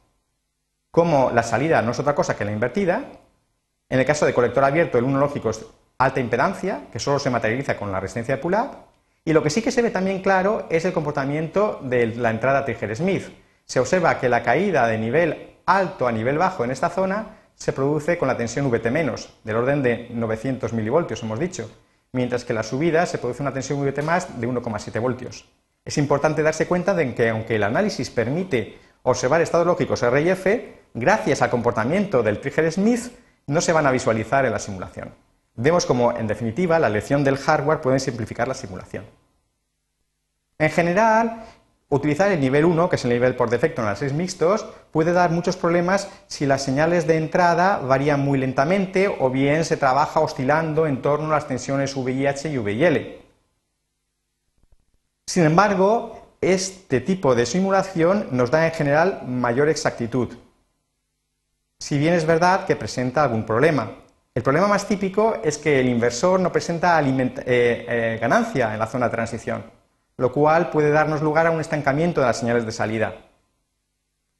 como 0.91 1.31
la 1.31 1.41
salida 1.41 1.81
no 1.81 1.89
es 1.89 1.99
otra 1.99 2.13
cosa 2.13 2.37
que 2.37 2.45
la 2.45 2.51
invertida. 2.51 3.01
En 3.89 3.99
el 3.99 4.05
caso 4.05 4.27
de 4.27 4.33
colector 4.35 4.63
abierto, 4.63 4.99
el 4.99 5.05
1 5.05 5.17
lógico 5.17 5.49
es 5.49 5.65
alta 5.97 6.19
impedancia, 6.19 6.81
que 6.91 6.99
solo 6.99 7.17
se 7.17 7.31
materializa 7.31 7.77
con 7.77 7.91
la 7.91 7.99
resistencia 7.99 8.35
de 8.35 8.41
pull-up, 8.43 8.88
Y 9.25 9.33
lo 9.33 9.43
que 9.43 9.49
sí 9.49 9.61
que 9.61 9.71
se 9.71 9.81
ve 9.81 9.91
también 9.91 10.21
claro 10.21 10.65
es 10.69 10.85
el 10.85 10.93
comportamiento 10.93 11.79
de 11.83 12.07
la 12.07 12.29
entrada 12.29 12.65
Trigger-Smith. 12.65 13.25
Se 13.65 13.79
observa 13.79 14.19
que 14.19 14.29
la 14.29 14.43
caída 14.43 14.87
de 14.87 14.97
nivel 14.97 15.57
alto 15.65 16.07
a 16.07 16.11
nivel 16.11 16.37
bajo 16.37 16.63
en 16.63 16.71
esta 16.71 16.89
zona 16.89 17.37
se 17.53 17.73
produce 17.73 18.17
con 18.17 18.27
la 18.27 18.37
tensión 18.37 18.71
Vt-, 18.71 19.27
del 19.43 19.55
orden 19.55 19.83
de 19.83 20.07
900 20.11 20.73
milivoltios, 20.73 21.21
hemos 21.23 21.39
dicho, 21.39 21.69
mientras 22.13 22.45
que 22.45 22.53
la 22.53 22.63
subida 22.63 23.05
se 23.05 23.17
produce 23.17 23.43
una 23.43 23.53
tensión 23.53 23.79
Vt 23.85 23.97
de 23.97 24.47
1,7 24.47 25.01
voltios. 25.01 25.45
Es 25.83 25.97
importante 25.97 26.41
darse 26.41 26.67
cuenta 26.67 26.93
de 26.93 27.13
que 27.13 27.29
aunque 27.29 27.57
el 27.57 27.63
análisis 27.63 28.09
permite 28.09 28.77
observar 29.03 29.41
estados 29.41 29.67
lógicos 29.67 30.01
R 30.03 30.21
y 30.21 30.29
F, 30.29 30.73
gracias 30.93 31.41
al 31.41 31.49
comportamiento 31.49 32.23
del 32.23 32.39
trigger 32.39 32.71
Smith 32.71 33.11
no 33.47 33.61
se 33.61 33.73
van 33.73 33.87
a 33.87 33.91
visualizar 33.91 34.45
en 34.45 34.51
la 34.51 34.59
simulación. 34.59 35.13
Vemos 35.61 35.85
como, 35.85 36.17
en 36.17 36.25
definitiva, 36.25 36.79
la 36.79 36.87
elección 36.87 37.25
del 37.25 37.35
hardware 37.35 37.81
puede 37.81 37.99
simplificar 37.99 38.47
la 38.47 38.53
simulación. 38.53 39.03
En 40.57 40.69
general, 40.69 41.43
utilizar 41.89 42.31
el 42.31 42.39
nivel 42.39 42.63
1, 42.63 42.87
que 42.87 42.95
es 42.95 43.03
el 43.03 43.11
nivel 43.11 43.35
por 43.35 43.49
defecto 43.49 43.81
en 43.81 43.87
análisis 43.89 44.13
mixtos, 44.13 44.65
puede 44.91 45.11
dar 45.11 45.31
muchos 45.31 45.57
problemas 45.57 46.07
si 46.27 46.45
las 46.45 46.63
señales 46.63 47.07
de 47.07 47.17
entrada 47.17 47.79
varían 47.79 48.21
muy 48.21 48.39
lentamente 48.39 49.13
o 49.19 49.29
bien 49.29 49.65
se 49.65 49.75
trabaja 49.75 50.21
oscilando 50.21 50.87
en 50.87 51.01
torno 51.01 51.27
a 51.27 51.35
las 51.35 51.49
tensiones 51.49 51.93
VIH 51.93 52.51
y 52.51 52.57
VIL. 52.57 53.17
Sin 55.27 55.43
embargo, 55.43 56.37
este 56.39 57.01
tipo 57.01 57.35
de 57.35 57.45
simulación 57.45 58.29
nos 58.31 58.49
da 58.49 58.65
en 58.65 58.71
general 58.71 59.23
mayor 59.27 59.67
exactitud, 59.67 60.37
si 61.79 61.97
bien 61.97 62.13
es 62.13 62.25
verdad 62.25 62.65
que 62.65 62.77
presenta 62.77 63.23
algún 63.23 63.45
problema. 63.45 63.91
El 64.35 64.43
problema 64.43 64.67
más 64.67 64.87
típico 64.87 65.37
es 65.43 65.57
que 65.57 65.79
el 65.79 65.89
inversor 65.89 66.39
no 66.39 66.51
presenta 66.51 67.01
eh, 67.01 67.33
eh, 67.45 68.17
ganancia 68.21 68.73
en 68.73 68.79
la 68.79 68.85
zona 68.85 69.07
de 69.07 69.11
transición, 69.11 69.63
lo 70.17 70.31
cual 70.31 70.69
puede 70.69 70.91
darnos 70.91 71.21
lugar 71.21 71.47
a 71.47 71.51
un 71.51 71.59
estancamiento 71.59 72.21
de 72.21 72.27
las 72.27 72.37
señales 72.37 72.65
de 72.65 72.71
salida. 72.71 73.15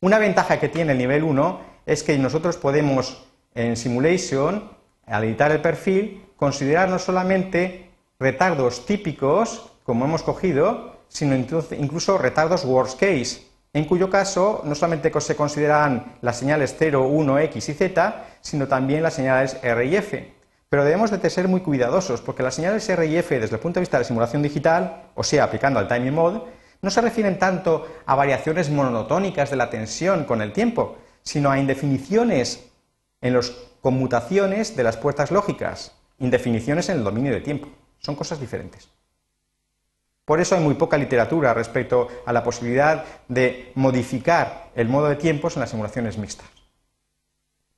Una 0.02 0.20
ventaja 0.20 0.60
que 0.60 0.70
tiene 0.70 0.92
el 0.92 1.00
nivel 1.00 1.24
1 1.24 1.62
es 1.88 2.04
que 2.04 2.18
nosotros 2.20 2.58
podemos 2.58 3.26
en 3.56 3.76
Simulation, 3.76 4.70
al 5.08 5.24
editar 5.24 5.52
el 5.52 5.62
perfil, 5.62 6.24
considerar 6.36 6.88
no 6.88 7.00
solamente 7.00 7.90
retardos 8.20 8.86
típicos, 8.86 9.72
como 9.84 10.06
hemos 10.06 10.22
cogido, 10.22 11.00
sino 11.08 11.36
incluso 11.36 12.18
retardos 12.20 12.64
worst 12.64 13.00
case, 13.00 13.49
en 13.74 13.86
cuyo 13.86 14.10
caso 14.10 14.62
no 14.66 14.74
solamente 14.74 15.12
se 15.22 15.36
consideran 15.36 16.18
las 16.22 16.38
señales 16.38 16.76
0, 16.78 17.08
1, 17.08 17.40
X 17.40 17.70
y 17.70 17.74
Z, 17.74 18.26
sino 18.42 18.68
también 18.68 19.04
las 19.04 19.14
señales 19.14 19.58
R 19.62 19.86
y 19.86 19.96
F. 19.96 20.34
Pero 20.70 20.84
debemos 20.84 21.12
de 21.12 21.30
ser 21.30 21.48
muy 21.48 21.62
cuidadosos, 21.62 22.22
porque 22.22 22.44
las 22.44 22.56
señales 22.56 22.88
R 22.90 23.06
y 23.06 23.18
F, 23.18 23.40
desde 23.40 23.56
el 23.56 23.62
punto 23.62 23.80
de 23.80 23.82
vista 23.82 23.98
de 23.98 24.04
la 24.04 24.08
simulación 24.08 24.42
digital, 24.42 25.04
o 25.16 25.24
sea, 25.24 25.44
aplicando 25.44 25.80
al 25.80 25.88
timing 25.88 26.14
mode, 26.14 26.42
no 26.82 26.90
se 26.90 27.02
refieren 27.02 27.38
tanto 27.38 27.88
a 28.06 28.16
variaciones 28.16 28.70
monotónicas 28.70 29.50
de 29.50 29.56
la 29.56 29.70
tensión 29.70 30.24
con 30.24 30.42
el 30.42 30.54
tiempo, 30.54 30.98
sino 31.24 31.52
a 31.52 31.60
indefiniciones 31.60 32.72
en 33.22 33.34
las 33.34 33.52
conmutaciones 33.82 34.76
de 34.76 34.84
las 34.84 34.98
puertas 34.98 35.32
lógicas, 35.32 35.96
indefiniciones 36.20 36.90
en 36.90 36.98
el 36.98 37.04
dominio 37.04 37.34
de 37.34 37.42
tiempo. 37.42 37.68
Son 38.00 38.16
cosas 38.16 38.40
diferentes. 38.40 38.90
Por 40.30 40.40
eso 40.40 40.54
hay 40.54 40.62
muy 40.62 40.76
poca 40.76 40.96
literatura 40.96 41.56
respecto 41.56 42.08
a 42.24 42.32
la 42.32 42.44
posibilidad 42.44 43.04
de 43.28 43.72
modificar 43.74 44.70
el 44.76 44.88
modo 44.88 45.10
de 45.10 45.16
tiempos 45.16 45.56
en 45.56 45.62
las 45.62 45.72
simulaciones 45.72 46.20
mixtas. 46.20 46.46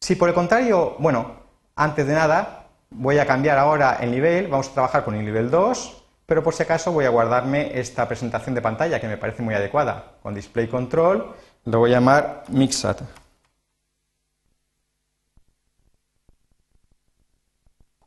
Si 0.01 0.17
por 0.17 0.27
el 0.27 0.35
contrario, 0.35 0.97
bueno, 0.99 1.37
antes 1.77 2.05
de 2.05 2.13
nada, 2.13 2.67
voy 2.89 3.19
a 3.19 3.25
cambiar 3.25 3.57
ahora 3.57 3.99
el 4.01 4.11
nivel, 4.11 4.49
vamos 4.49 4.67
a 4.67 4.73
trabajar 4.73 5.05
con 5.05 5.15
el 5.15 5.23
nivel 5.23 5.49
2, 5.49 6.03
pero 6.25 6.43
por 6.43 6.53
si 6.53 6.63
acaso 6.63 6.91
voy 6.91 7.05
a 7.05 7.09
guardarme 7.09 7.79
esta 7.79 8.05
presentación 8.05 8.53
de 8.53 8.61
pantalla 8.61 8.99
que 8.99 9.07
me 9.07 9.15
parece 9.15 9.41
muy 9.41 9.55
adecuada, 9.55 10.17
con 10.21 10.35
display 10.35 10.67
control, 10.67 11.33
lo 11.63 11.79
voy 11.79 11.91
a 11.91 11.93
llamar 11.93 12.43
Mixat. 12.49 13.20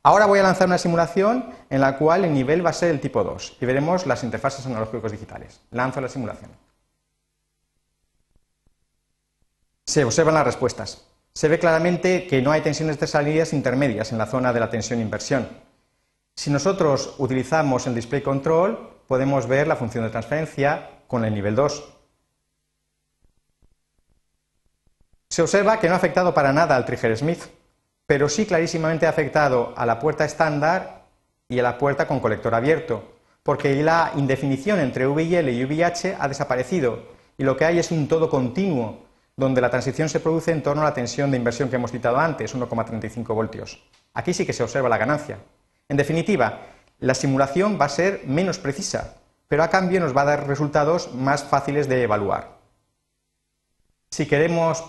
Ahora 0.05 0.27
voy 0.27 0.37
a 0.37 0.43
lanzar 0.43 0.67
una 0.67 0.77
simulación 0.77 1.49
en 1.67 1.81
la 1.81 1.97
cual 1.97 2.25
el 2.25 2.31
nivel 2.31 2.63
va 2.63 2.69
a 2.69 2.73
ser 2.73 2.91
el 2.91 3.01
tipo 3.01 3.23
2 3.23 3.57
y 3.59 3.65
veremos 3.65 4.05
las 4.05 4.23
interfaces 4.23 4.63
analógicos 4.67 5.11
digitales. 5.11 5.61
Lanzo 5.71 5.99
la 5.99 6.09
simulación. 6.09 6.51
Se 9.83 10.03
observan 10.03 10.35
las 10.35 10.45
respuestas. 10.45 11.07
Se 11.33 11.47
ve 11.47 11.57
claramente 11.57 12.27
que 12.27 12.43
no 12.43 12.51
hay 12.51 12.61
tensiones 12.61 12.99
de 12.99 13.07
salidas 13.07 13.51
intermedias 13.51 14.11
en 14.11 14.19
la 14.19 14.27
zona 14.27 14.53
de 14.53 14.59
la 14.59 14.69
tensión 14.69 15.01
inversión. 15.01 15.49
Si 16.35 16.51
nosotros 16.51 17.15
utilizamos 17.17 17.87
el 17.87 17.95
display 17.95 18.21
control, 18.21 19.01
podemos 19.07 19.47
ver 19.47 19.67
la 19.67 19.75
función 19.75 20.03
de 20.03 20.11
transferencia 20.11 21.01
con 21.07 21.25
el 21.25 21.33
nivel 21.33 21.55
2. 21.55 21.83
Se 25.31 25.41
observa 25.41 25.79
que 25.79 25.87
no 25.87 25.95
ha 25.95 25.97
afectado 25.97 26.31
para 26.31 26.53
nada 26.53 26.75
al 26.75 26.85
trigger 26.85 27.17
Smith 27.17 27.41
pero 28.05 28.29
sí 28.29 28.45
clarísimamente 28.45 29.05
ha 29.05 29.09
afectado 29.09 29.73
a 29.75 29.85
la 29.85 29.99
puerta 29.99 30.25
estándar 30.25 31.05
y 31.47 31.59
a 31.59 31.63
la 31.63 31.77
puerta 31.77 32.07
con 32.07 32.19
colector 32.19 32.53
abierto, 32.53 33.03
porque 33.43 33.75
la 33.83 34.11
indefinición 34.15 34.79
entre 34.79 35.07
VIL 35.07 35.49
y 35.49 35.65
VIH 35.65 36.17
ha 36.19 36.27
desaparecido 36.27 37.03
y 37.37 37.43
lo 37.43 37.57
que 37.57 37.65
hay 37.65 37.79
es 37.79 37.91
un 37.91 38.07
todo 38.07 38.29
continuo, 38.29 39.05
donde 39.35 39.61
la 39.61 39.69
transición 39.69 40.07
se 40.07 40.19
produce 40.19 40.51
en 40.51 40.63
torno 40.63 40.81
a 40.81 40.85
la 40.85 40.93
tensión 40.93 41.29
de 41.29 41.37
inversión 41.37 41.69
que 41.69 41.75
hemos 41.75 41.91
citado 41.91 42.17
antes, 42.17 42.55
1,35 42.55 43.25
voltios. 43.33 43.83
Aquí 44.13 44.33
sí 44.33 44.45
que 44.45 44.53
se 44.53 44.63
observa 44.63 44.87
la 44.87 44.97
ganancia. 44.97 45.39
En 45.89 45.97
definitiva, 45.97 46.61
la 46.99 47.13
simulación 47.13 47.77
va 47.79 47.85
a 47.85 47.89
ser 47.89 48.21
menos 48.25 48.57
precisa, 48.57 49.17
pero 49.47 49.63
a 49.63 49.69
cambio 49.69 49.99
nos 49.99 50.15
va 50.15 50.21
a 50.21 50.25
dar 50.25 50.47
resultados 50.47 51.13
más 51.13 51.43
fáciles 51.43 51.89
de 51.89 52.03
evaluar. 52.03 52.55
Si 54.09 54.25
queremos 54.25 54.83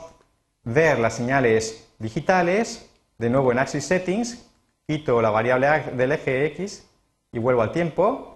ver 0.63 1.01
las 1.01 1.15
señales 1.15 1.89
digitales, 1.99 2.89
de 3.19 3.31
nuevo 3.31 3.53
en 3.53 3.59
Axis 3.59 3.85
Settings, 3.85 4.51
quito 4.87 5.21
la 5.23 5.31
variable 5.31 5.69
del 5.95 6.13
eje 6.13 6.47
X 6.47 6.89
y 7.33 7.39
vuelvo 7.39 7.63
al 7.63 7.73
tiempo. 7.73 8.35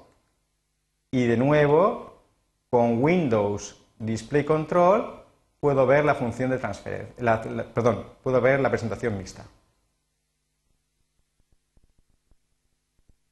Y 1.10 1.26
de 1.26 1.36
nuevo, 1.36 2.22
con 2.70 3.02
Windows 3.02 3.76
Display 3.98 4.44
Control, 4.44 5.24
puedo 5.58 5.86
ver 5.86 6.04
la 6.04 6.14
función 6.14 6.50
de 6.50 6.58
transferencia, 6.58 7.42
perdón, 7.74 8.06
puedo 8.22 8.40
ver 8.40 8.60
la 8.60 8.70
presentación 8.70 9.18
mixta. 9.18 9.44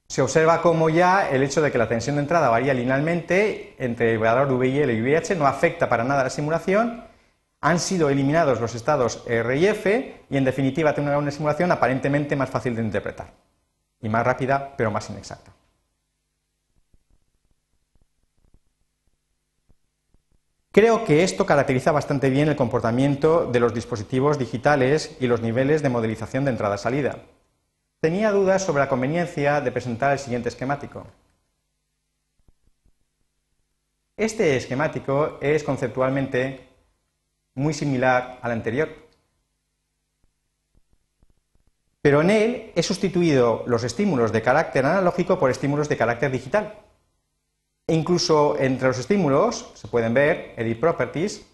Se 0.09 0.23
observa 0.23 0.61
como 0.63 0.89
ya 0.89 1.31
el 1.31 1.43
hecho 1.43 1.63
de 1.63 1.71
que 1.71 1.79
la 1.79 1.87
tensión 1.87 2.17
de 2.17 2.23
entrada 2.23 2.49
varía 2.49 2.75
linealmente 2.75 3.77
entre 3.79 4.13
el 4.13 4.19
valor 4.19 4.59
VIL 4.59 4.91
y 4.91 5.03
VIH 5.03 5.37
no 5.37 5.47
afecta 5.47 5.89
para 5.89 6.03
nada 6.03 6.25
la 6.25 6.31
simulación 6.31 7.05
han 7.61 7.81
sido 7.81 8.09
eliminados 8.09 8.61
los 8.61 8.75
estados 8.75 9.25
R 9.27 9.57
y 9.57 9.67
F 9.67 10.25
y 10.31 10.37
en 10.37 10.45
definitiva 10.45 10.95
tengo 10.95 11.17
una 11.17 11.31
simulación 11.31 11.73
aparentemente 11.73 12.37
más 12.37 12.51
fácil 12.51 12.77
de 12.77 12.83
interpretar 12.83 13.33
y 14.01 14.09
más 14.09 14.25
rápida 14.25 14.75
pero 14.77 14.91
más 14.91 15.11
inexacta. 15.11 15.53
Creo 20.71 21.05
que 21.05 21.25
esto 21.25 21.45
caracteriza 21.45 21.91
bastante 21.91 22.31
bien 22.31 22.49
el 22.49 22.55
comportamiento 22.55 23.47
de 23.47 23.59
los 23.59 23.75
dispositivos 23.75 24.39
digitales 24.39 25.17
y 25.19 25.27
los 25.27 25.41
niveles 25.41 25.83
de 25.83 25.89
modelización 25.89 26.45
de 26.45 26.53
entrada-salida. 26.53 27.25
Tenía 28.01 28.31
dudas 28.31 28.63
sobre 28.63 28.85
la 28.85 28.89
conveniencia 28.89 29.61
de 29.61 29.73
presentar 29.73 30.13
el 30.13 30.21
siguiente 30.21 30.51
esquemático. 30.51 31.05
Este 34.17 34.57
esquemático 34.57 35.39
es 35.41 35.65
conceptualmente 35.65 36.68
muy 37.59 37.75
similar 37.75 38.39
al 38.41 38.53
anterior. 38.53 38.89
Pero 42.01 42.23
en 42.23 42.31
él 42.31 42.73
he 42.75 42.83
sustituido 42.83 43.65
los 43.67 43.85
estímulos 43.85 44.33
de 44.33 44.43
carácter 44.43 44.87
analógico 44.87 45.39
por 45.39 45.51
estímulos 45.51 45.89
de 45.89 45.97
carácter 45.97 46.31
digital. 46.31 46.75
E 47.87 47.95
incluso 47.95 48.57
entre 48.59 48.89
los 48.89 48.99
estímulos, 48.99 49.73
se 49.75 49.89
pueden 49.89 50.15
ver, 50.15 50.55
Edit 50.57 50.79
Properties, 50.79 51.45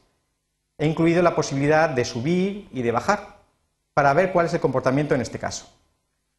he 0.79 0.87
incluido 0.87 1.23
la 1.23 1.35
posibilidad 1.35 1.89
de 1.89 2.05
subir 2.05 2.69
y 2.73 2.83
de 2.83 2.93
bajar, 2.93 3.39
para 3.95 4.13
ver 4.13 4.33
cuál 4.33 4.47
es 4.47 4.55
el 4.55 4.61
comportamiento 4.61 5.15
en 5.15 5.21
este 5.21 5.39
caso. 5.39 5.67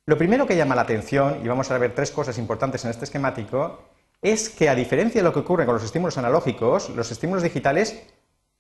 Lo 0.05 0.17
primero 0.17 0.45
que 0.45 0.55
llama 0.55 0.75
la 0.75 0.81
atención, 0.83 1.39
y 1.43 1.47
vamos 1.47 1.71
a 1.71 1.77
ver 1.77 1.95
tres 1.95 2.11
cosas 2.11 2.37
importantes 2.37 2.83
en 2.85 2.91
este 2.91 3.05
esquemático, 3.05 3.81
es 4.21 4.49
que 4.49 4.69
a 4.69 4.75
diferencia 4.75 5.21
de 5.21 5.23
lo 5.23 5.33
que 5.33 5.39
ocurre 5.39 5.65
con 5.65 5.75
los 5.75 5.83
estímulos 5.83 6.17
analógicos, 6.17 6.89
los 6.89 7.11
estímulos 7.11 7.43
digitales 7.43 8.03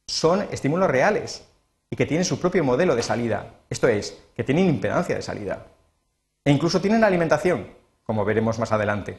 son 0.07 0.47
estímulos 0.51 0.89
reales 0.89 1.45
y 1.89 1.95
que 1.95 2.05
tienen 2.05 2.25
su 2.25 2.39
propio 2.39 2.63
modelo 2.63 2.95
de 2.95 3.03
salida, 3.03 3.53
esto 3.69 3.87
es, 3.87 4.17
que 4.35 4.43
tienen 4.43 4.67
impedancia 4.67 5.15
de 5.15 5.21
salida. 5.21 5.67
E 6.43 6.51
incluso 6.51 6.81
tienen 6.81 7.03
alimentación, 7.03 7.67
como 8.03 8.25
veremos 8.25 8.59
más 8.59 8.71
adelante. 8.71 9.17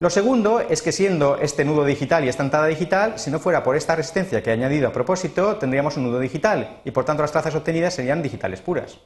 Lo 0.00 0.10
segundo 0.10 0.60
es 0.60 0.82
que 0.82 0.92
siendo 0.92 1.38
este 1.38 1.64
nudo 1.64 1.84
digital 1.84 2.24
y 2.24 2.28
esta 2.28 2.42
entrada 2.42 2.66
digital, 2.66 3.18
si 3.18 3.30
no 3.30 3.38
fuera 3.38 3.62
por 3.62 3.76
esta 3.76 3.96
resistencia 3.96 4.42
que 4.42 4.50
he 4.50 4.52
añadido 4.52 4.88
a 4.88 4.92
propósito, 4.92 5.56
tendríamos 5.56 5.96
un 5.96 6.04
nudo 6.04 6.20
digital 6.20 6.80
y 6.84 6.90
por 6.90 7.04
tanto 7.04 7.22
las 7.22 7.32
trazas 7.32 7.54
obtenidas 7.54 7.94
serían 7.94 8.22
digitales 8.22 8.60
puras. 8.60 8.98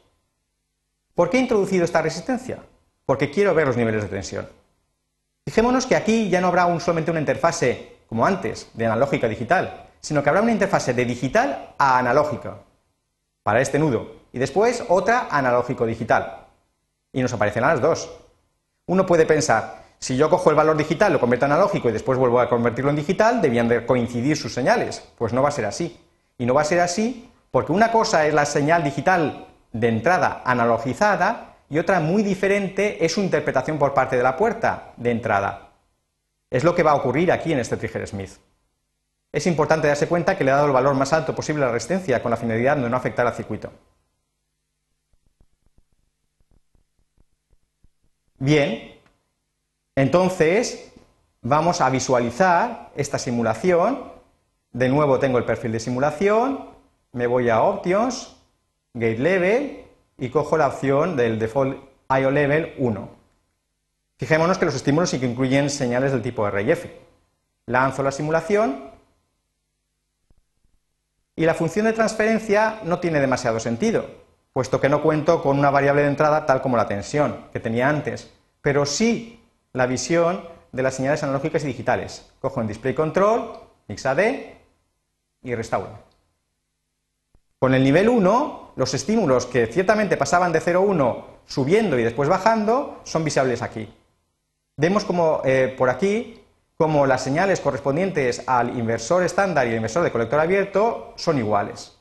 ¿Por 1.15 1.31
qué 1.31 1.37
he 1.37 1.41
introducido 1.41 1.85
esta 1.85 2.03
resistencia? 2.03 2.63
porque 3.09 3.31
quiero 3.31 3.55
ver 3.55 3.67
los 3.67 3.79
niveles 3.79 4.03
de 4.03 4.11
tensión. 4.11 4.47
Fijémonos 5.47 5.87
que 5.87 5.97
aquí 5.97 6.29
ya 6.29 6.43
no 6.43 6.49
habrá 6.49 6.67
un, 6.67 6.79
solamente 6.79 7.11
una 7.11 7.21
interfase, 7.21 7.97
como 8.09 8.27
antes, 8.27 8.71
de 8.75 8.87
analógica 8.87 9.27
a 9.27 9.31
digital, 9.31 9.87
sino 10.01 10.23
que 10.23 10.29
habrá 10.29 10.43
una 10.43 10.53
interfase 10.53 10.95
de 10.95 11.05
digital 11.05 11.75
a 11.79 11.99
analógica 11.99 12.59
para 13.43 13.61
este 13.61 13.79
nudo, 13.79 14.17
y 14.33 14.39
después 14.39 14.85
otra 14.89 15.29
analógico-digital. 15.31 16.47
Y 17.13 17.23
nos 17.23 17.33
aparecerán 17.33 17.71
las 17.71 17.81
dos. 17.81 18.11
Uno 18.87 19.07
puede 19.07 19.27
pensar, 19.27 19.83
si 19.99 20.17
yo 20.17 20.31
cojo 20.31 20.51
el 20.51 20.57
valor 20.57 20.77
digital, 20.77 21.13
lo 21.13 21.21
convierto 21.21 21.47
en 21.47 21.53
analógico 21.53 21.89
y 21.89 21.93
después 21.93 22.19
vuelvo 22.19 22.41
a 22.41 22.49
convertirlo 22.49 22.91
en 22.91 22.97
digital, 22.97 23.41
debían 23.41 23.69
de 23.69 23.85
coincidir 23.85 24.37
sus 24.37 24.55
señales. 24.55 25.03
Pues 25.17 25.33
no 25.33 25.43
va 25.43 25.49
a 25.49 25.53
ser 25.53 25.65
así. 25.65 25.99
Y 26.37 26.47
no 26.47 26.55
va 26.55 26.63
a 26.63 26.65
ser 26.65 26.81
así 26.81 27.31
porque 27.51 27.73
una 27.73 27.91
cosa 27.91 28.27
es 28.27 28.35
la 28.35 28.45
señal 28.45 28.85
digital 28.85 29.47
de 29.73 29.89
entrada 29.89 30.43
analogizada 30.45 31.57
y 31.71 31.79
otra 31.79 32.01
muy 32.01 32.23
diferente 32.23 33.05
es 33.05 33.13
su 33.13 33.21
interpretación 33.21 33.79
por 33.79 33.95
parte 33.95 34.17
de 34.17 34.23
la 34.23 34.37
puerta 34.37 34.93
de 34.97 35.11
entrada. 35.11 35.68
Es 36.51 36.65
lo 36.65 36.75
que 36.75 36.83
va 36.83 36.93
a 36.93 36.97
ocurrir 36.97 37.31
aquí 37.31 37.53
en 37.53 37.59
este 37.59 37.77
Trigger 37.77 38.07
Smith. 38.07 38.33
Es 39.31 39.47
importante 39.47 39.89
darse 39.89 40.09
cuenta 40.09 40.37
que 40.37 40.45
le 40.45 40.51
he 40.51 40.55
dado 40.55 40.67
el 40.67 40.73
valor 40.73 40.95
más 40.95 41.13
alto 41.13 41.35
posible 41.35 41.63
a 41.63 41.67
la 41.67 41.73
resistencia 41.73 42.23
con 42.23 42.31
la 42.31 42.37
finalidad 42.37 42.77
de 42.77 42.89
no 42.89 42.97
afectar 42.97 43.27
al 43.27 43.35
circuito. 43.35 43.71
Bien, 48.39 48.99
entonces 49.97 50.93
vamos 51.43 51.81
a 51.81 51.91
visualizar 51.91 52.91
esta 52.97 53.19
simulación. 53.19 54.13
De 54.73 54.89
nuevo 54.89 55.19
tengo 55.19 55.39
el 55.39 55.45
perfil 55.45 55.73
de 55.73 55.81
simulación, 55.81 56.71
me 57.13 57.27
voy 57.27 57.51
a 57.51 57.63
Options, 57.63 58.37
Gate 58.95 59.19
Level 59.19 59.85
y 60.17 60.31
cojo 60.31 60.57
la 60.57 60.69
opción 60.69 61.17
del 61.17 61.39
Default 61.39 61.79
IO 62.09 62.31
Level 62.31 62.75
1. 62.79 63.18
Fijémonos 64.19 64.59
que 64.59 64.65
los 64.65 64.75
estímulos 64.75 65.11
sí 65.11 65.21
que 65.21 65.27
incluyen 65.27 65.71
señales 65.71 66.11
del 66.11 66.23
tipo 66.23 66.49
RF. 66.49 66.87
Lanzo 67.67 68.03
la 68.03 68.11
simulación 68.11 68.91
y 71.37 71.45
la 71.45 71.55
función 71.55 71.87
de 71.87 71.93
transferencia 71.93 72.81
no 72.83 72.99
tiene 72.99 73.21
demasiado 73.21 73.61
sentido, 73.61 74.07
puesto 74.53 74.81
que 74.81 74.89
no 74.89 75.03
cuento 75.03 75.41
con 75.41 75.57
una 75.57 75.71
variable 75.71 76.03
de 76.03 76.09
entrada 76.09 76.47
tal 76.47 76.61
como 76.61 76.77
la 76.77 76.89
tensión 76.89 77.47
que 77.53 77.61
tenía 77.61 77.89
antes, 77.89 78.29
pero 78.61 78.85
sí 78.87 79.41
la 79.73 79.87
visión 79.87 80.43
de 80.73 80.83
las 80.83 80.95
señales 80.95 81.23
analógicas 81.23 81.63
y 81.63 81.69
digitales. 81.69 82.29
Cojo 82.41 82.61
en 82.61 82.67
Display 82.67 82.95
Control, 82.95 83.53
AD 83.89 84.21
y 85.43 85.55
restauro. 85.55 85.97
Con 87.61 87.73
el 87.73 87.85
nivel 87.85 88.09
1, 88.09 88.73
los 88.75 88.95
estímulos 88.95 89.47
que 89.47 89.69
ciertamente 89.69 90.17
pasaban 90.17 90.51
de 90.51 90.61
0 90.61 90.81
a 90.81 90.83
1 90.83 91.27
subiendo 91.47 91.97
y 91.99 92.03
después 92.03 92.29
bajando 92.29 93.01
son 93.05 93.23
visibles 93.23 93.63
aquí. 93.63 93.89
Vemos 94.79 95.05
como 95.05 95.43
eh, 95.45 95.75
por 95.77 95.91
aquí 95.91 96.41
como 96.77 97.05
las 97.05 97.25
señales 97.25 97.59
correspondientes 97.59 98.45
al 98.47 98.79
inversor 98.79 99.25
estándar 99.25 99.67
y 99.67 99.71
el 99.71 99.77
inversor 99.77 100.05
de 100.05 100.13
colector 100.13 100.39
abierto 100.39 101.15
son 101.17 101.37
iguales. 101.37 101.99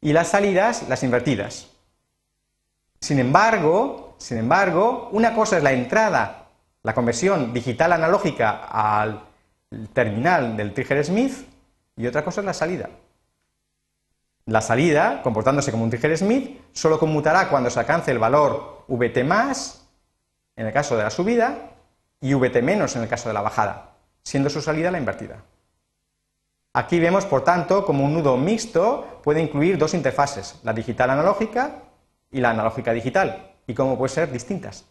Y 0.00 0.12
las 0.12 0.26
salidas, 0.26 0.88
las 0.88 1.04
invertidas. 1.04 1.70
Sin 3.00 3.20
embargo, 3.20 4.16
sin 4.18 4.38
embargo, 4.38 5.08
una 5.12 5.32
cosa 5.32 5.58
es 5.58 5.62
la 5.62 5.70
entrada, 5.70 6.48
la 6.82 6.94
conversión 6.94 7.52
digital 7.52 7.92
analógica 7.92 8.64
al 8.64 9.22
terminal 9.92 10.56
del 10.56 10.74
Trigger 10.74 11.04
Smith 11.04 11.46
y 11.96 12.08
otra 12.08 12.24
cosa 12.24 12.40
es 12.40 12.46
la 12.46 12.54
salida. 12.54 12.90
La 14.48 14.62
salida, 14.62 15.20
comportándose 15.22 15.70
como 15.70 15.84
un 15.84 15.90
Trigger 15.90 16.16
Smith, 16.16 16.58
solo 16.72 16.98
conmutará 16.98 17.50
cuando 17.50 17.68
se 17.68 17.80
alcance 17.80 18.10
el 18.10 18.18
valor 18.18 18.86
VT 18.88 19.22
más 19.22 19.86
en 20.56 20.66
el 20.66 20.72
caso 20.72 20.96
de 20.96 21.02
la 21.02 21.10
subida 21.10 21.74
y 22.18 22.32
VT 22.32 22.62
menos 22.62 22.96
en 22.96 23.02
el 23.02 23.10
caso 23.10 23.28
de 23.28 23.34
la 23.34 23.42
bajada, 23.42 23.96
siendo 24.22 24.48
su 24.48 24.62
salida 24.62 24.90
la 24.90 24.96
invertida. 24.96 25.44
Aquí 26.72 26.98
vemos, 26.98 27.26
por 27.26 27.44
tanto, 27.44 27.84
como 27.84 28.06
un 28.06 28.14
nudo 28.14 28.38
mixto 28.38 29.20
puede 29.22 29.42
incluir 29.42 29.76
dos 29.76 29.92
interfaces, 29.92 30.58
la 30.62 30.72
digital 30.72 31.10
analógica 31.10 31.82
y 32.30 32.40
la 32.40 32.48
analógica 32.48 32.94
digital, 32.94 33.52
y 33.66 33.74
cómo 33.74 33.98
pueden 33.98 34.14
ser 34.14 34.32
distintas. 34.32 34.86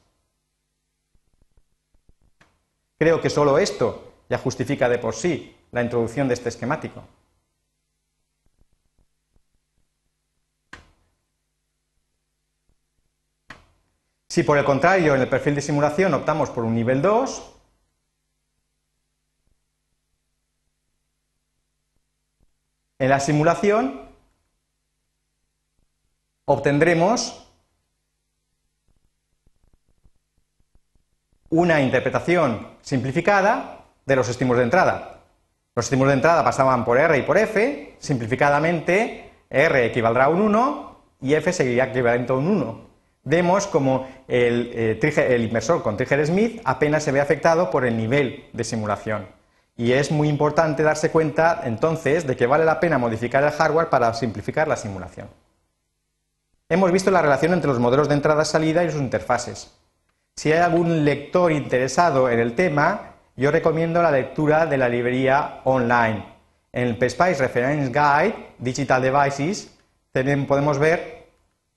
Creo 3.00 3.20
que 3.22 3.32
solo 3.32 3.58
esto 3.58 4.14
ya 4.30 4.38
justifica 4.38 4.88
de 4.88 5.00
por 5.00 5.16
sí 5.16 5.58
la 5.72 5.82
introducción 5.82 6.28
de 6.28 6.36
este 6.36 6.50
esquemático. 6.50 7.02
Si 14.38 14.44
por 14.44 14.60
el 14.60 14.66
contrario 14.66 15.16
en 15.16 15.22
el 15.22 15.28
perfil 15.28 15.56
de 15.56 15.64
simulación 15.64 16.14
optamos 16.14 16.52
por 16.52 16.64
un 16.64 16.76
nivel 16.76 17.02
2, 17.02 17.56
en 23.00 23.10
la 23.10 23.20
simulación 23.20 24.00
obtendremos 26.46 27.52
una 31.50 31.82
interpretación 31.82 32.78
simplificada 32.84 33.86
de 34.06 34.16
los 34.16 34.30
estímulos 34.30 34.60
de 34.60 34.66
entrada. 34.66 35.24
Los 35.74 35.86
estímulos 35.86 36.12
de 36.12 36.18
entrada 36.18 36.44
pasaban 36.44 36.86
por 36.86 37.00
R 37.00 37.18
y 37.18 37.24
por 37.24 37.40
F, 37.40 37.96
simplificadamente 37.98 39.32
R 39.50 39.88
equivaldrá 39.88 40.26
a 40.26 40.30
un 40.30 40.42
1 40.42 41.02
y 41.22 41.34
F 41.34 41.52
seguiría 41.52 41.86
equivalente 41.86 42.34
a 42.34 42.36
un 42.36 42.48
1 42.50 42.87
vemos 43.28 43.68
como 43.68 44.08
eh, 44.28 44.98
el, 45.02 45.44
inversor 45.44 45.84
con 45.84 45.98
Trigger 45.98 46.26
Smith 46.26 46.62
apenas 46.64 47.04
se 47.04 47.12
ve 47.12 47.20
afectado 47.20 47.70
por 47.70 47.86
el 47.86 47.98
nivel 47.98 48.46
de 48.54 48.64
simulación. 48.64 49.28
Y 49.76 49.92
es 49.92 50.12
muy 50.12 50.30
importante 50.30 50.82
darse 50.82 51.12
cuenta 51.12 51.62
entonces 51.66 52.26
de 52.26 52.36
que 52.36 52.48
vale 52.48 52.66
la 52.66 52.80
pena 52.80 52.98
modificar 52.98 53.44
el 53.44 53.52
hardware 53.52 53.90
para 53.90 54.14
simplificar 54.14 54.68
la 54.68 54.78
simulación. 54.78 55.28
Hemos 56.70 56.92
visto 56.92 57.12
la 57.12 57.22
relación 57.22 57.54
entre 57.54 57.70
los 57.70 57.80
modelos 57.80 58.08
de 58.08 58.16
entrada-salida 58.16 58.84
y 58.84 58.92
sus 58.92 59.02
interfaces. 59.02 59.72
Si 60.36 60.52
hay 60.52 60.60
algún 60.60 61.06
lector 61.06 61.52
interesado 61.52 62.30
en 62.30 62.40
el 62.40 62.56
tema, 62.56 63.14
yo 63.36 63.52
recomiendo 63.52 64.02
la 64.02 64.12
lectura 64.12 64.66
de 64.66 64.78
la 64.78 64.90
librería 64.90 65.62
online. 65.66 66.26
En 66.72 66.88
el 66.88 66.96
PSPICE 66.96 67.40
Reference 67.40 67.92
Guide 67.92 68.36
Digital 68.58 69.02
Devices 69.02 69.72
podemos 70.48 70.80
ver 70.80 71.17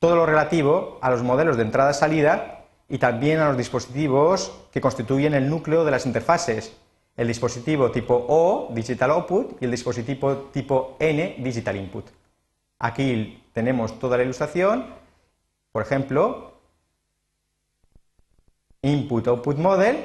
todo 0.00 0.16
lo 0.16 0.26
relativo 0.26 0.98
a 1.02 1.10
los 1.10 1.22
modelos 1.22 1.56
de 1.56 1.62
entrada-salida 1.62 2.64
y 2.88 2.98
también 2.98 3.38
a 3.38 3.48
los 3.48 3.56
dispositivos 3.56 4.50
que 4.72 4.80
constituyen 4.80 5.34
el 5.34 5.48
núcleo 5.48 5.84
de 5.84 5.90
las 5.90 6.06
interfaces, 6.06 6.76
el 7.16 7.28
dispositivo 7.28 7.90
tipo 7.90 8.24
O, 8.28 8.70
Digital 8.72 9.10
Output, 9.10 9.62
y 9.62 9.66
el 9.66 9.70
dispositivo 9.70 10.48
tipo 10.52 10.96
N, 10.98 11.36
Digital 11.38 11.76
Input. 11.76 12.06
Aquí 12.78 13.44
tenemos 13.52 13.98
toda 13.98 14.16
la 14.16 14.22
ilustración, 14.22 14.86
por 15.70 15.82
ejemplo, 15.82 16.54
Input 18.80 19.28
Output 19.28 19.58
Model, 19.58 19.98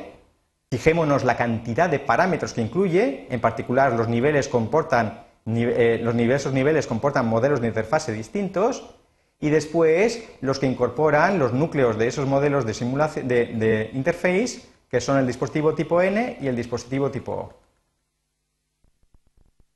fijémonos 0.70 1.24
la 1.24 1.38
cantidad 1.38 1.90
de 1.90 2.00
parámetros 2.00 2.54
que 2.54 2.62
incluye, 2.62 3.28
en 3.30 3.40
particular 3.40 3.94
los 3.94 4.10
niveles 4.10 4.50
comportan, 4.50 5.24
eh, 5.46 6.02
los 6.04 6.18
diversos 6.18 6.52
niveles 6.52 6.86
comportan 6.86 7.28
modelos 7.28 7.62
de 7.62 7.68
interfase 7.68 8.12
distintos, 8.12 8.95
y 9.40 9.50
después 9.50 10.24
los 10.42 10.60
que 10.60 10.68
incorporan 10.68 11.40
los 11.40 11.54
núcleos 11.54 11.98
de 11.98 12.08
esos 12.08 12.28
modelos 12.28 12.66
de, 12.66 12.74
simulación, 12.74 13.28
de, 13.28 13.90
interface, 13.94 14.62
que 14.90 15.02
son 15.02 15.18
el 15.18 15.28
dispositivo 15.28 15.74
tipo 15.74 16.02
N 16.02 16.38
y 16.42 16.48
el 16.48 16.56
dispositivo 16.56 17.12
tipo 17.12 17.32
O. 17.32 17.54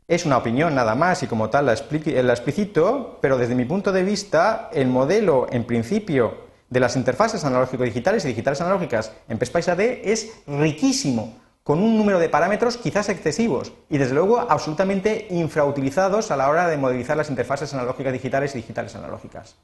Es 0.08 0.26
una 0.26 0.38
opinión 0.38 0.74
nada 0.74 0.96
más 0.96 1.22
y 1.22 1.28
como 1.28 1.50
tal 1.50 1.68
la, 1.68 1.76
la 1.76 2.34
explicito, 2.34 3.20
pero 3.22 3.38
desde 3.38 3.54
mi 3.54 3.66
punto 3.66 3.92
de 3.92 4.04
vista, 4.04 4.70
el 4.74 4.88
modelo 4.88 5.48
en 5.52 5.66
principio 5.66 6.50
de 6.70 6.80
las 6.80 6.96
interfaces 6.96 7.44
analógico-digitales 7.46 8.26
y 8.26 8.30
digitales 8.30 8.62
analógicas 8.62 9.12
en 9.28 9.38
PSPICE 9.38 9.72
AD 9.72 9.82
es 9.82 10.32
riquísimo 10.48 11.36
con 11.70 11.84
un 11.84 12.00
número 12.00 12.18
de 12.18 12.30
parámetros 12.30 12.78
quizás 12.78 13.10
excesivos 13.10 13.74
y 13.92 14.00
desde 14.00 14.16
luego 14.16 14.40
absolutamente 14.40 15.28
infrautilizados 15.30 16.32
a 16.32 16.36
la 16.36 16.50
hora 16.50 16.68
de 16.68 16.78
modelizar 16.78 17.16
las 17.16 17.30
interfaces 17.30 17.76
analógicas 17.76 18.12
digitales 18.12 18.56
y 18.56 18.58
digitales 18.58 18.96
analógicas. 18.96 19.56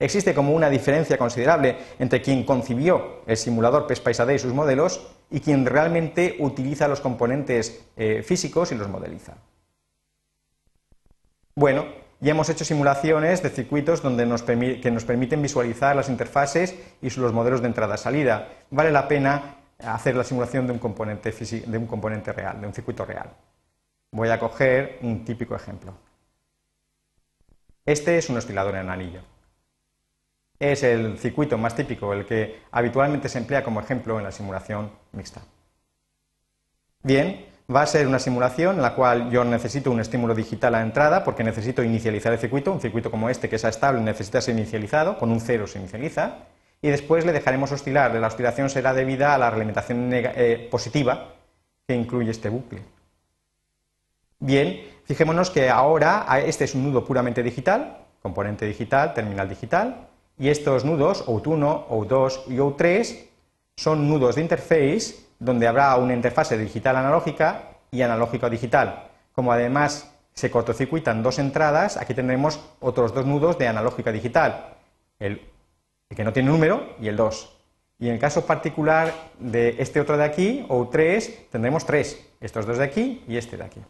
Existe 0.00 0.34
como 0.34 0.52
una 0.52 0.70
diferencia 0.70 1.16
considerable 1.16 1.76
entre 2.00 2.20
quien 2.20 2.42
concibió 2.42 3.20
el 3.28 3.36
simulador 3.36 3.86
PES 3.86 4.18
AD 4.18 4.30
y 4.30 4.38
sus 4.40 4.54
modelos 4.54 5.06
y 5.30 5.38
quien 5.38 5.64
realmente 5.66 6.34
utiliza 6.40 6.88
los 6.88 7.00
componentes 7.00 7.80
eh, 7.96 8.24
físicos 8.24 8.72
y 8.72 8.74
los 8.74 8.88
modeliza. 8.88 9.34
Bueno, 11.54 11.86
ya 12.18 12.32
hemos 12.32 12.48
hecho 12.48 12.64
simulaciones 12.64 13.40
de 13.44 13.50
circuitos 13.50 14.02
donde 14.02 14.24
que 14.82 14.90
nos 14.90 15.04
permiten 15.04 15.42
visualizar 15.42 15.94
las 15.94 16.08
interfaces 16.08 16.74
y 17.00 17.10
los 17.10 17.32
modelos 17.32 17.60
de 17.60 17.68
entrada-salida. 17.68 18.48
Vale 18.72 18.90
la 18.90 19.06
pena 19.06 19.56
hacer 19.78 20.16
la 20.16 20.24
simulación 20.24 20.66
de 20.66 20.72
un 20.72 20.78
componente, 20.78 22.32
real, 22.32 22.60
de 22.60 22.66
un 22.66 22.74
circuito 22.74 23.04
real. 23.04 23.30
Voy 24.12 24.28
a 24.28 24.38
coger 24.38 24.98
un 25.02 25.24
típico 25.24 25.54
ejemplo. 25.54 25.94
Este 27.84 28.18
es 28.18 28.28
un 28.28 28.36
oscilador 28.36 28.76
en 28.76 28.90
anillo. 28.90 29.20
es 30.58 30.82
el 30.82 31.18
circuito 31.18 31.58
más 31.58 31.74
típico, 31.76 32.12
el 32.14 32.24
que 32.24 32.62
habitualmente 32.70 33.28
se 33.28 33.38
emplea 33.38 33.62
como 33.62 33.80
ejemplo 33.80 34.18
en 34.18 34.24
la 34.24 34.32
simulación 34.32 34.90
mixta. 35.12 35.42
Bien, 37.02 37.46
va 37.74 37.82
a 37.82 37.86
ser 37.86 38.06
una 38.06 38.18
simulación 38.18 38.76
en 38.76 38.82
la 38.82 38.94
cual 38.94 39.30
yo 39.30 39.44
necesito 39.44 39.90
un 39.90 40.00
estímulo 40.00 40.34
digital 40.34 40.74
a 40.74 40.82
entrada 40.82 41.24
porque 41.24 41.44
necesito 41.44 41.82
inicializar 41.82 42.32
el 42.32 42.38
circuito, 42.38 42.72
un 42.72 42.80
circuito 42.80 43.10
como 43.10 43.28
este 43.28 43.48
que 43.48 43.56
es 43.56 43.64
estable 43.64 44.00
necesita 44.00 44.40
ser 44.40 44.56
inicializado, 44.56 45.18
con 45.18 45.30
un 45.30 45.40
cero 45.40 45.66
se 45.66 45.78
inicializa, 45.78 46.46
y 46.82 46.88
después 46.88 47.24
le 47.24 47.32
dejaremos 47.32 47.72
oscilar. 47.72 48.14
La 48.14 48.26
oscilación 48.26 48.70
será 48.70 48.92
debida 48.92 49.34
a 49.34 49.38
la 49.38 49.50
realimentación 49.50 50.10
eh, 50.12 50.68
positiva 50.70 51.34
que 51.86 51.94
incluye 51.94 52.30
este 52.30 52.48
bucle. 52.48 52.82
Bien, 54.38 54.82
fijémonos 55.04 55.50
que 55.50 55.70
ahora 55.70 56.26
este 56.44 56.64
es 56.64 56.74
un 56.74 56.84
nudo 56.84 57.04
puramente 57.04 57.42
digital, 57.42 57.98
componente 58.22 58.66
digital, 58.66 59.14
terminal 59.14 59.48
digital, 59.48 60.08
y 60.38 60.48
estos 60.50 60.84
nudos, 60.84 61.26
OUT1, 61.26 61.88
OUT2 61.88 62.40
y 62.48 62.56
OUT3, 62.56 63.24
son 63.76 64.08
nudos 64.08 64.34
de 64.34 64.42
interface 64.42 65.26
donde 65.38 65.66
habrá 65.66 65.96
una 65.96 66.14
interfase 66.14 66.58
digital 66.58 66.96
analógica 66.96 67.70
y 67.90 68.02
analógico 68.02 68.50
digital. 68.50 69.08
Como 69.34 69.52
además 69.52 70.12
se 70.34 70.50
cortocircuitan 70.50 71.22
dos 71.22 71.38
entradas, 71.38 71.96
aquí 71.96 72.12
tendremos 72.12 72.60
otros 72.80 73.14
dos 73.14 73.24
nudos 73.26 73.58
de 73.58 73.68
analógica 73.68 74.12
digital, 74.12 74.74
el, 75.18 75.40
el 76.08 76.16
que 76.16 76.24
no 76.24 76.32
tiene 76.32 76.50
número 76.50 76.94
y 77.00 77.08
el 77.08 77.16
2. 77.16 77.56
Y 77.98 78.08
en 78.08 78.14
el 78.14 78.20
caso 78.20 78.44
particular 78.44 79.12
de 79.38 79.76
este 79.78 80.00
otro 80.00 80.16
de 80.16 80.24
aquí, 80.24 80.66
OUT3, 80.68 81.48
tendremos 81.50 81.86
tres, 81.86 82.28
estos 82.40 82.66
dos 82.66 82.78
de 82.78 82.84
aquí 82.84 83.24
y 83.26 83.38
este 83.38 83.56
de 83.56 83.64
aquí. 83.64 83.80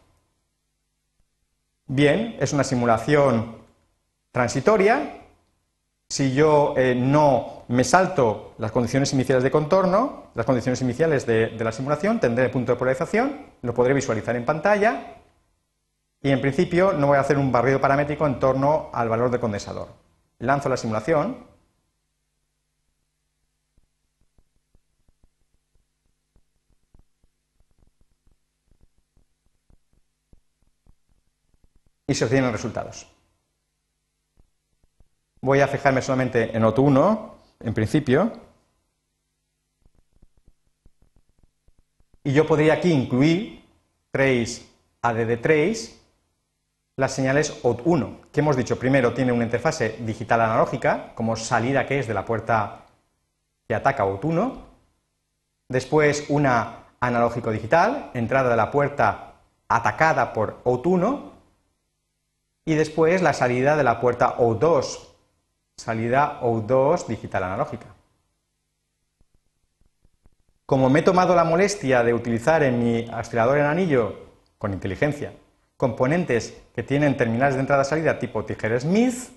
Bien, 1.88 2.37
es 2.38 2.52
una 2.52 2.62
simulación 2.62 3.57
transitoria. 4.31 5.22
Si 6.09 6.35
yo 6.35 6.74
eh, 6.76 6.94
no 6.94 7.64
me 7.66 7.83
salto 7.83 8.55
las 8.59 8.70
condiciones 8.70 9.12
iniciales 9.12 9.42
de 9.42 9.50
contorno, 9.50 10.31
las 10.37 10.46
condiciones 10.46 10.81
iniciales 10.83 11.26
de, 11.26 11.48
de 11.48 11.64
la 11.64 11.72
simulación, 11.72 12.20
tendré 12.20 12.44
el 12.44 12.50
punto 12.52 12.72
de 12.72 12.79
polarización, 12.79 13.46
lo 13.62 13.74
podré 13.74 13.92
visualizar 13.92 14.37
en 14.37 14.44
pantalla 14.44 15.16
y 16.22 16.31
en 16.31 16.40
principio 16.40 16.92
no 16.92 17.09
voy 17.09 17.16
a 17.16 17.20
hacer 17.20 17.38
un 17.38 17.50
barrido 17.50 17.81
paramétrico 17.81 18.24
en 18.24 18.38
torno 18.38 18.90
al 18.92 19.09
valor 19.09 19.31
del 19.31 19.40
condensador. 19.40 19.88
Lanzo 20.38 20.68
la 20.68 20.76
simulación 20.76 21.56
y 32.07 32.14
se 32.14 32.25
obtienen 32.25 32.53
resultados. 32.53 33.07
Voy 35.40 35.61
a 35.61 35.69
fijarme 35.69 36.03
solamente 36.03 36.57
en 36.57 36.62
OT1, 36.62 37.33
en 37.61 37.75
principio, 37.75 38.33
y 42.25 42.33
yo 42.33 42.47
podría 42.47 42.75
aquí 42.75 42.90
incluir 42.90 43.64
trace 44.11 44.62
ADD 45.03 45.40
trace 45.40 46.01
las 46.97 47.12
señales 47.12 47.62
OT1, 47.62 48.31
que 48.33 48.40
hemos 48.40 48.57
dicho 48.57 48.79
primero 48.79 49.12
tiene 49.12 49.33
una 49.33 49.45
interfase 49.45 49.99
digital 50.01 50.40
analógica, 50.40 51.12
como 51.14 51.37
salida 51.37 51.87
que 51.87 51.99
es 51.99 52.09
de 52.09 52.14
la 52.14 52.25
puerta 52.25 52.87
que 53.69 53.75
ataca 53.75 54.07
OT1, 54.07 54.55
después 55.69 56.25
una 56.29 56.85
analógico 56.99 57.51
digital, 57.51 58.11
entrada 58.14 58.51
de 58.51 58.57
la 58.57 58.71
puerta 58.71 59.35
atacada 59.69 60.33
por 60.33 60.62
OT1, 60.64 61.36
y 62.66 62.74
después 62.74 63.22
la 63.22 63.33
salida 63.33 63.76
de 63.76 63.85
la 63.85 64.00
puerta 64.00 64.37
O2, 64.37 64.98
salida 65.76 66.40
O2 66.42 67.07
digital 67.07 67.44
analógica. 67.44 67.87
Como 70.66 70.90
me 70.90 70.98
he 70.98 71.02
tomado 71.02 71.37
la 71.37 71.44
molestia 71.44 72.02
de 72.02 72.12
utilizar 72.12 72.64
en 72.64 72.83
mi 72.83 73.09
acelerador 73.12 73.59
en 73.59 73.66
anillo, 73.66 74.16
con 74.59 74.72
inteligencia, 74.72 75.33
componentes 75.76 76.61
que 76.74 76.83
tienen 76.83 77.16
terminales 77.16 77.55
de 77.55 77.61
entrada-salida 77.61 78.18
tipo 78.18 78.44
Tiger-Smith, 78.44 79.31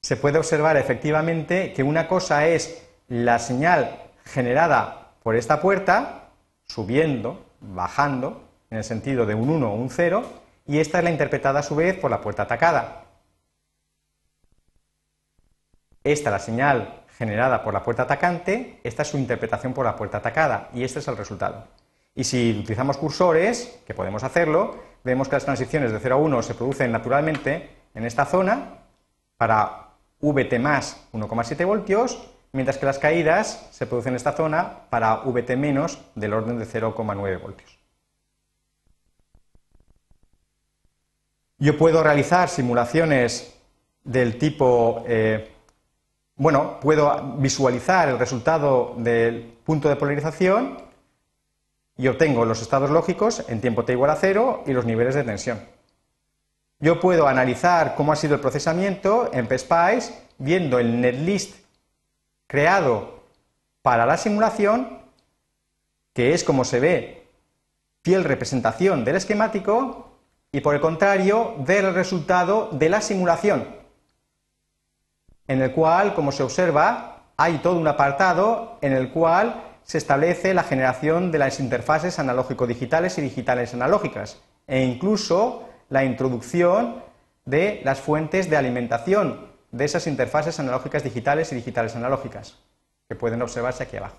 se 0.00 0.16
puede 0.16 0.38
observar 0.38 0.76
efectivamente 0.76 1.72
que 1.72 1.84
una 1.84 2.08
cosa 2.08 2.48
es 2.48 2.84
la 3.06 3.38
señal 3.38 4.10
generada 4.24 5.12
por 5.22 5.36
esta 5.36 5.60
puerta, 5.60 6.30
subiendo, 6.64 7.44
bajando, 7.60 8.42
en 8.70 8.78
el 8.78 8.84
sentido 8.84 9.24
de 9.24 9.36
un 9.36 9.50
1 9.50 9.70
o 9.70 9.74
un 9.76 9.88
0, 9.88 10.41
y 10.66 10.78
esta 10.78 10.98
es 10.98 11.04
la 11.04 11.10
interpretada 11.10 11.60
a 11.60 11.62
su 11.62 11.74
vez 11.74 11.98
por 11.98 12.10
la 12.10 12.20
puerta 12.20 12.42
atacada. 12.42 13.04
Esta 16.04 16.30
es 16.30 16.32
la 16.32 16.38
señal 16.38 17.02
generada 17.16 17.62
por 17.62 17.72
la 17.72 17.82
puerta 17.82 18.02
atacante, 18.02 18.80
esta 18.82 19.02
es 19.02 19.08
su 19.08 19.18
interpretación 19.18 19.72
por 19.72 19.84
la 19.84 19.96
puerta 19.96 20.18
atacada 20.18 20.70
y 20.74 20.82
este 20.82 20.98
es 20.98 21.08
el 21.08 21.16
resultado. 21.16 21.68
Y 22.14 22.24
si 22.24 22.58
utilizamos 22.58 22.96
cursores, 22.96 23.80
que 23.86 23.94
podemos 23.94 24.24
hacerlo, 24.24 24.76
vemos 25.04 25.28
que 25.28 25.36
las 25.36 25.44
transiciones 25.44 25.92
de 25.92 26.00
0 26.00 26.14
a 26.14 26.18
1 26.18 26.42
se 26.42 26.54
producen 26.54 26.92
naturalmente 26.92 27.70
en 27.94 28.04
esta 28.04 28.26
zona 28.26 28.78
para 29.36 29.88
Vt 30.20 30.58
más 30.58 31.08
1,7 31.12 31.64
voltios, 31.66 32.28
mientras 32.52 32.78
que 32.78 32.86
las 32.86 32.98
caídas 32.98 33.68
se 33.70 33.86
producen 33.86 34.12
en 34.12 34.16
esta 34.16 34.32
zona 34.32 34.88
para 34.90 35.16
Vt 35.16 35.56
menos 35.56 36.00
del 36.14 36.34
orden 36.34 36.58
de 36.58 36.66
0,9 36.66 37.40
voltios. 37.40 37.81
Yo 41.62 41.78
puedo 41.78 42.02
realizar 42.02 42.48
simulaciones 42.48 43.54
del 44.02 44.36
tipo, 44.36 45.04
eh, 45.06 45.48
bueno, 46.34 46.80
puedo 46.80 47.36
visualizar 47.36 48.08
el 48.08 48.18
resultado 48.18 48.96
del 48.96 49.58
punto 49.64 49.88
de 49.88 49.94
polarización 49.94 50.76
y 51.96 52.08
obtengo 52.08 52.44
los 52.46 52.62
estados 52.62 52.90
lógicos 52.90 53.44
en 53.48 53.60
tiempo 53.60 53.84
t 53.84 53.92
igual 53.92 54.10
a 54.10 54.16
cero 54.16 54.64
y 54.66 54.72
los 54.72 54.86
niveles 54.86 55.14
de 55.14 55.22
tensión. 55.22 55.60
Yo 56.80 56.98
puedo 56.98 57.28
analizar 57.28 57.94
cómo 57.94 58.12
ha 58.12 58.16
sido 58.16 58.34
el 58.34 58.40
procesamiento 58.40 59.30
en 59.32 59.46
PSPICE 59.46 60.14
viendo 60.38 60.80
el 60.80 61.00
netlist 61.00 61.54
creado 62.48 63.22
para 63.82 64.04
la 64.04 64.16
simulación, 64.16 64.98
que 66.12 66.34
es 66.34 66.42
como 66.42 66.64
se 66.64 66.80
ve 66.80 67.28
fiel 68.02 68.24
representación 68.24 69.04
del 69.04 69.14
esquemático, 69.14 70.11
y 70.52 70.60
por 70.60 70.74
el 70.74 70.82
contrario, 70.82 71.56
ver 71.60 71.86
el 71.86 71.94
resultado 71.94 72.68
de 72.72 72.90
la 72.90 73.00
simulación, 73.00 73.66
en 75.48 75.62
el 75.62 75.72
cual, 75.72 76.14
como 76.14 76.30
se 76.30 76.42
observa, 76.42 77.24
hay 77.38 77.58
todo 77.58 77.78
un 77.78 77.88
apartado 77.88 78.78
en 78.82 78.92
el 78.92 79.10
cual 79.10 79.64
se 79.82 79.96
establece 79.96 80.52
la 80.52 80.62
generación 80.62 81.32
de 81.32 81.38
las 81.38 81.58
interfaces 81.58 82.18
analógico-digitales 82.18 83.16
y 83.16 83.22
digitales 83.22 83.72
analógicas, 83.72 84.40
e 84.66 84.84
incluso 84.84 85.68
la 85.88 86.04
introducción 86.04 87.02
de 87.46 87.80
las 87.84 88.00
fuentes 88.00 88.48
de 88.48 88.56
alimentación 88.56 89.48
de 89.72 89.86
esas 89.86 90.06
interfaces 90.06 90.60
analógicas 90.60 91.02
digitales 91.02 91.50
y 91.52 91.56
digitales 91.56 91.96
analógicas, 91.96 92.58
que 93.08 93.16
pueden 93.16 93.40
observarse 93.40 93.84
aquí 93.84 93.96
abajo. 93.96 94.18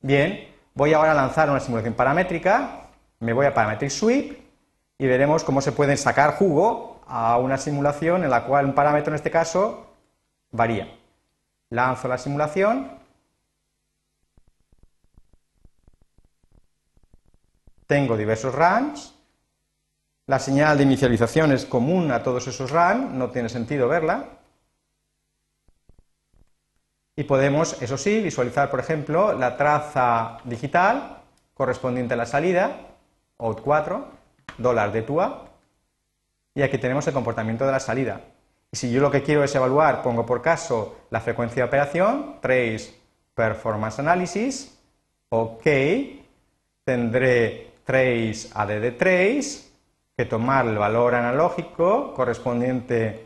Bien, 0.00 0.55
Voy 0.76 0.92
ahora 0.92 1.12
a 1.12 1.14
lanzar 1.14 1.48
una 1.48 1.58
simulación 1.58 1.94
paramétrica, 1.94 2.82
me 3.20 3.32
voy 3.32 3.46
a 3.46 3.54
Parametric 3.54 3.88
Sweep 3.88 4.38
y 4.98 5.06
veremos 5.06 5.42
cómo 5.42 5.62
se 5.62 5.72
puede 5.72 5.96
sacar 5.96 6.34
jugo 6.34 7.00
a 7.06 7.38
una 7.38 7.56
simulación 7.56 8.24
en 8.24 8.28
la 8.28 8.44
cual 8.44 8.66
un 8.66 8.74
parámetro, 8.74 9.10
en 9.10 9.14
este 9.14 9.30
caso, 9.30 9.86
varía. 10.50 10.94
Lanzo 11.70 12.08
la 12.08 12.18
simulación. 12.18 12.90
Tengo 17.86 18.14
diversos 18.18 18.54
runs. 18.54 19.14
La 20.26 20.38
señal 20.38 20.76
de 20.76 20.84
inicialización 20.84 21.52
es 21.52 21.64
común 21.64 22.12
a 22.12 22.22
todos 22.22 22.48
esos 22.48 22.70
runs, 22.70 23.12
no 23.12 23.30
tiene 23.30 23.48
sentido 23.48 23.88
verla. 23.88 24.35
Y 27.16 27.24
podemos, 27.24 27.80
eso 27.82 27.96
sí, 27.96 28.20
visualizar, 28.20 28.70
por 28.70 28.78
ejemplo, 28.78 29.32
la 29.32 29.56
traza 29.56 30.38
digital 30.44 31.16
correspondiente 31.54 32.12
a 32.12 32.18
la 32.18 32.26
salida, 32.26 32.76
OUT4, 33.38 34.04
dólar 34.58 34.92
de 34.92 35.02
TUA, 35.02 35.48
y 36.54 36.62
aquí 36.62 36.76
tenemos 36.76 37.06
el 37.06 37.14
comportamiento 37.14 37.64
de 37.64 37.72
la 37.72 37.80
salida. 37.80 38.20
Y 38.70 38.76
si 38.76 38.90
yo 38.90 39.00
lo 39.00 39.10
que 39.10 39.22
quiero 39.22 39.42
es 39.42 39.54
evaluar, 39.54 40.02
pongo 40.02 40.26
por 40.26 40.42
caso 40.42 40.96
la 41.10 41.20
frecuencia 41.20 41.62
de 41.62 41.68
operación, 41.68 42.36
trace 42.42 42.94
performance 43.34 43.98
analysis, 43.98 44.78
ok, 45.30 45.66
tendré 46.84 47.72
trace 47.84 48.48
ADD 48.52 48.96
trace, 48.98 49.70
que 50.16 50.24
tomar 50.24 50.66
el 50.66 50.76
valor 50.76 51.14
analógico 51.14 52.12
correspondiente 52.14 53.24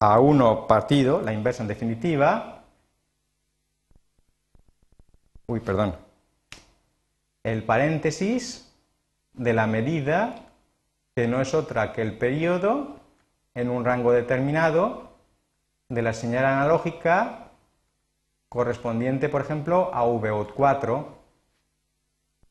a 0.00 0.18
1 0.18 0.66
partido, 0.66 1.20
la 1.20 1.32
inversa 1.32 1.62
en 1.62 1.68
definitiva, 1.68 2.55
uy, 5.46 5.60
perdón, 5.60 5.96
el 7.42 7.62
paréntesis 7.62 8.72
de 9.34 9.52
la 9.52 9.66
medida 9.66 10.46
que 11.14 11.28
no 11.28 11.40
es 11.40 11.54
otra 11.54 11.92
que 11.92 12.02
el 12.02 12.18
periodo 12.18 12.96
en 13.54 13.70
un 13.70 13.84
rango 13.84 14.12
determinado 14.12 15.12
de 15.88 16.02
la 16.02 16.12
señal 16.12 16.44
analógica 16.44 17.50
correspondiente, 18.48 19.28
por 19.28 19.42
ejemplo, 19.42 19.90
a 19.94 20.04
VO4 20.04 21.16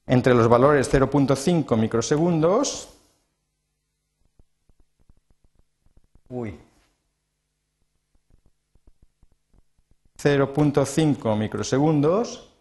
entre 0.07 0.33
los 0.33 0.47
valores 0.47 0.91
0.5 0.93 1.77
microsegundos 1.77 2.89
uy 6.29 6.59
0.5 10.17 11.37
microsegundos 11.37 12.54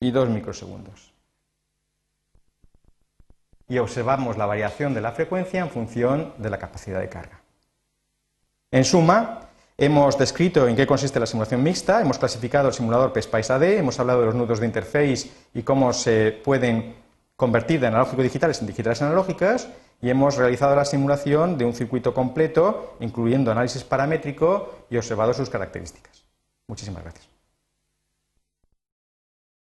y 0.00 0.10
2 0.10 0.30
microsegundos. 0.30 1.12
Y 3.68 3.78
observamos 3.78 4.36
la 4.36 4.46
variación 4.46 4.94
de 4.94 5.02
la 5.02 5.12
frecuencia 5.12 5.60
en 5.60 5.70
función 5.70 6.32
de 6.38 6.50
la 6.50 6.58
capacidad 6.58 6.98
de 7.00 7.08
carga. 7.08 7.40
En 8.72 8.84
suma, 8.84 9.48
hemos 9.76 10.18
descrito 10.18 10.66
en 10.66 10.74
qué 10.74 10.86
consiste 10.86 11.20
la 11.20 11.26
simulación 11.26 11.62
mixta, 11.62 12.00
hemos 12.00 12.18
clasificado 12.18 12.68
el 12.68 12.74
simulador 12.74 13.12
PSPICE 13.12 13.52
AD, 13.52 13.62
hemos 13.62 14.00
hablado 14.00 14.20
de 14.20 14.26
los 14.26 14.34
nudos 14.34 14.60
de 14.60 14.66
interface 14.66 15.30
y 15.54 15.62
cómo 15.62 15.92
se 15.92 16.32
pueden 16.44 16.96
convertir 17.36 17.80
de 17.80 17.86
analógico 17.86 18.22
digitales 18.22 18.60
en 18.60 18.66
digitales 18.66 19.02
analógicas 19.02 19.68
y 20.02 20.10
hemos 20.10 20.36
realizado 20.36 20.74
la 20.74 20.84
simulación 20.84 21.58
de 21.58 21.64
un 21.64 21.74
circuito 21.74 22.14
completo, 22.14 22.96
incluyendo 23.00 23.50
análisis 23.50 23.84
paramétrico 23.84 24.86
y 24.90 24.96
observado 24.96 25.34
sus 25.34 25.50
características. 25.50 26.24
Muchísimas 26.66 27.02
gracias. 27.02 27.39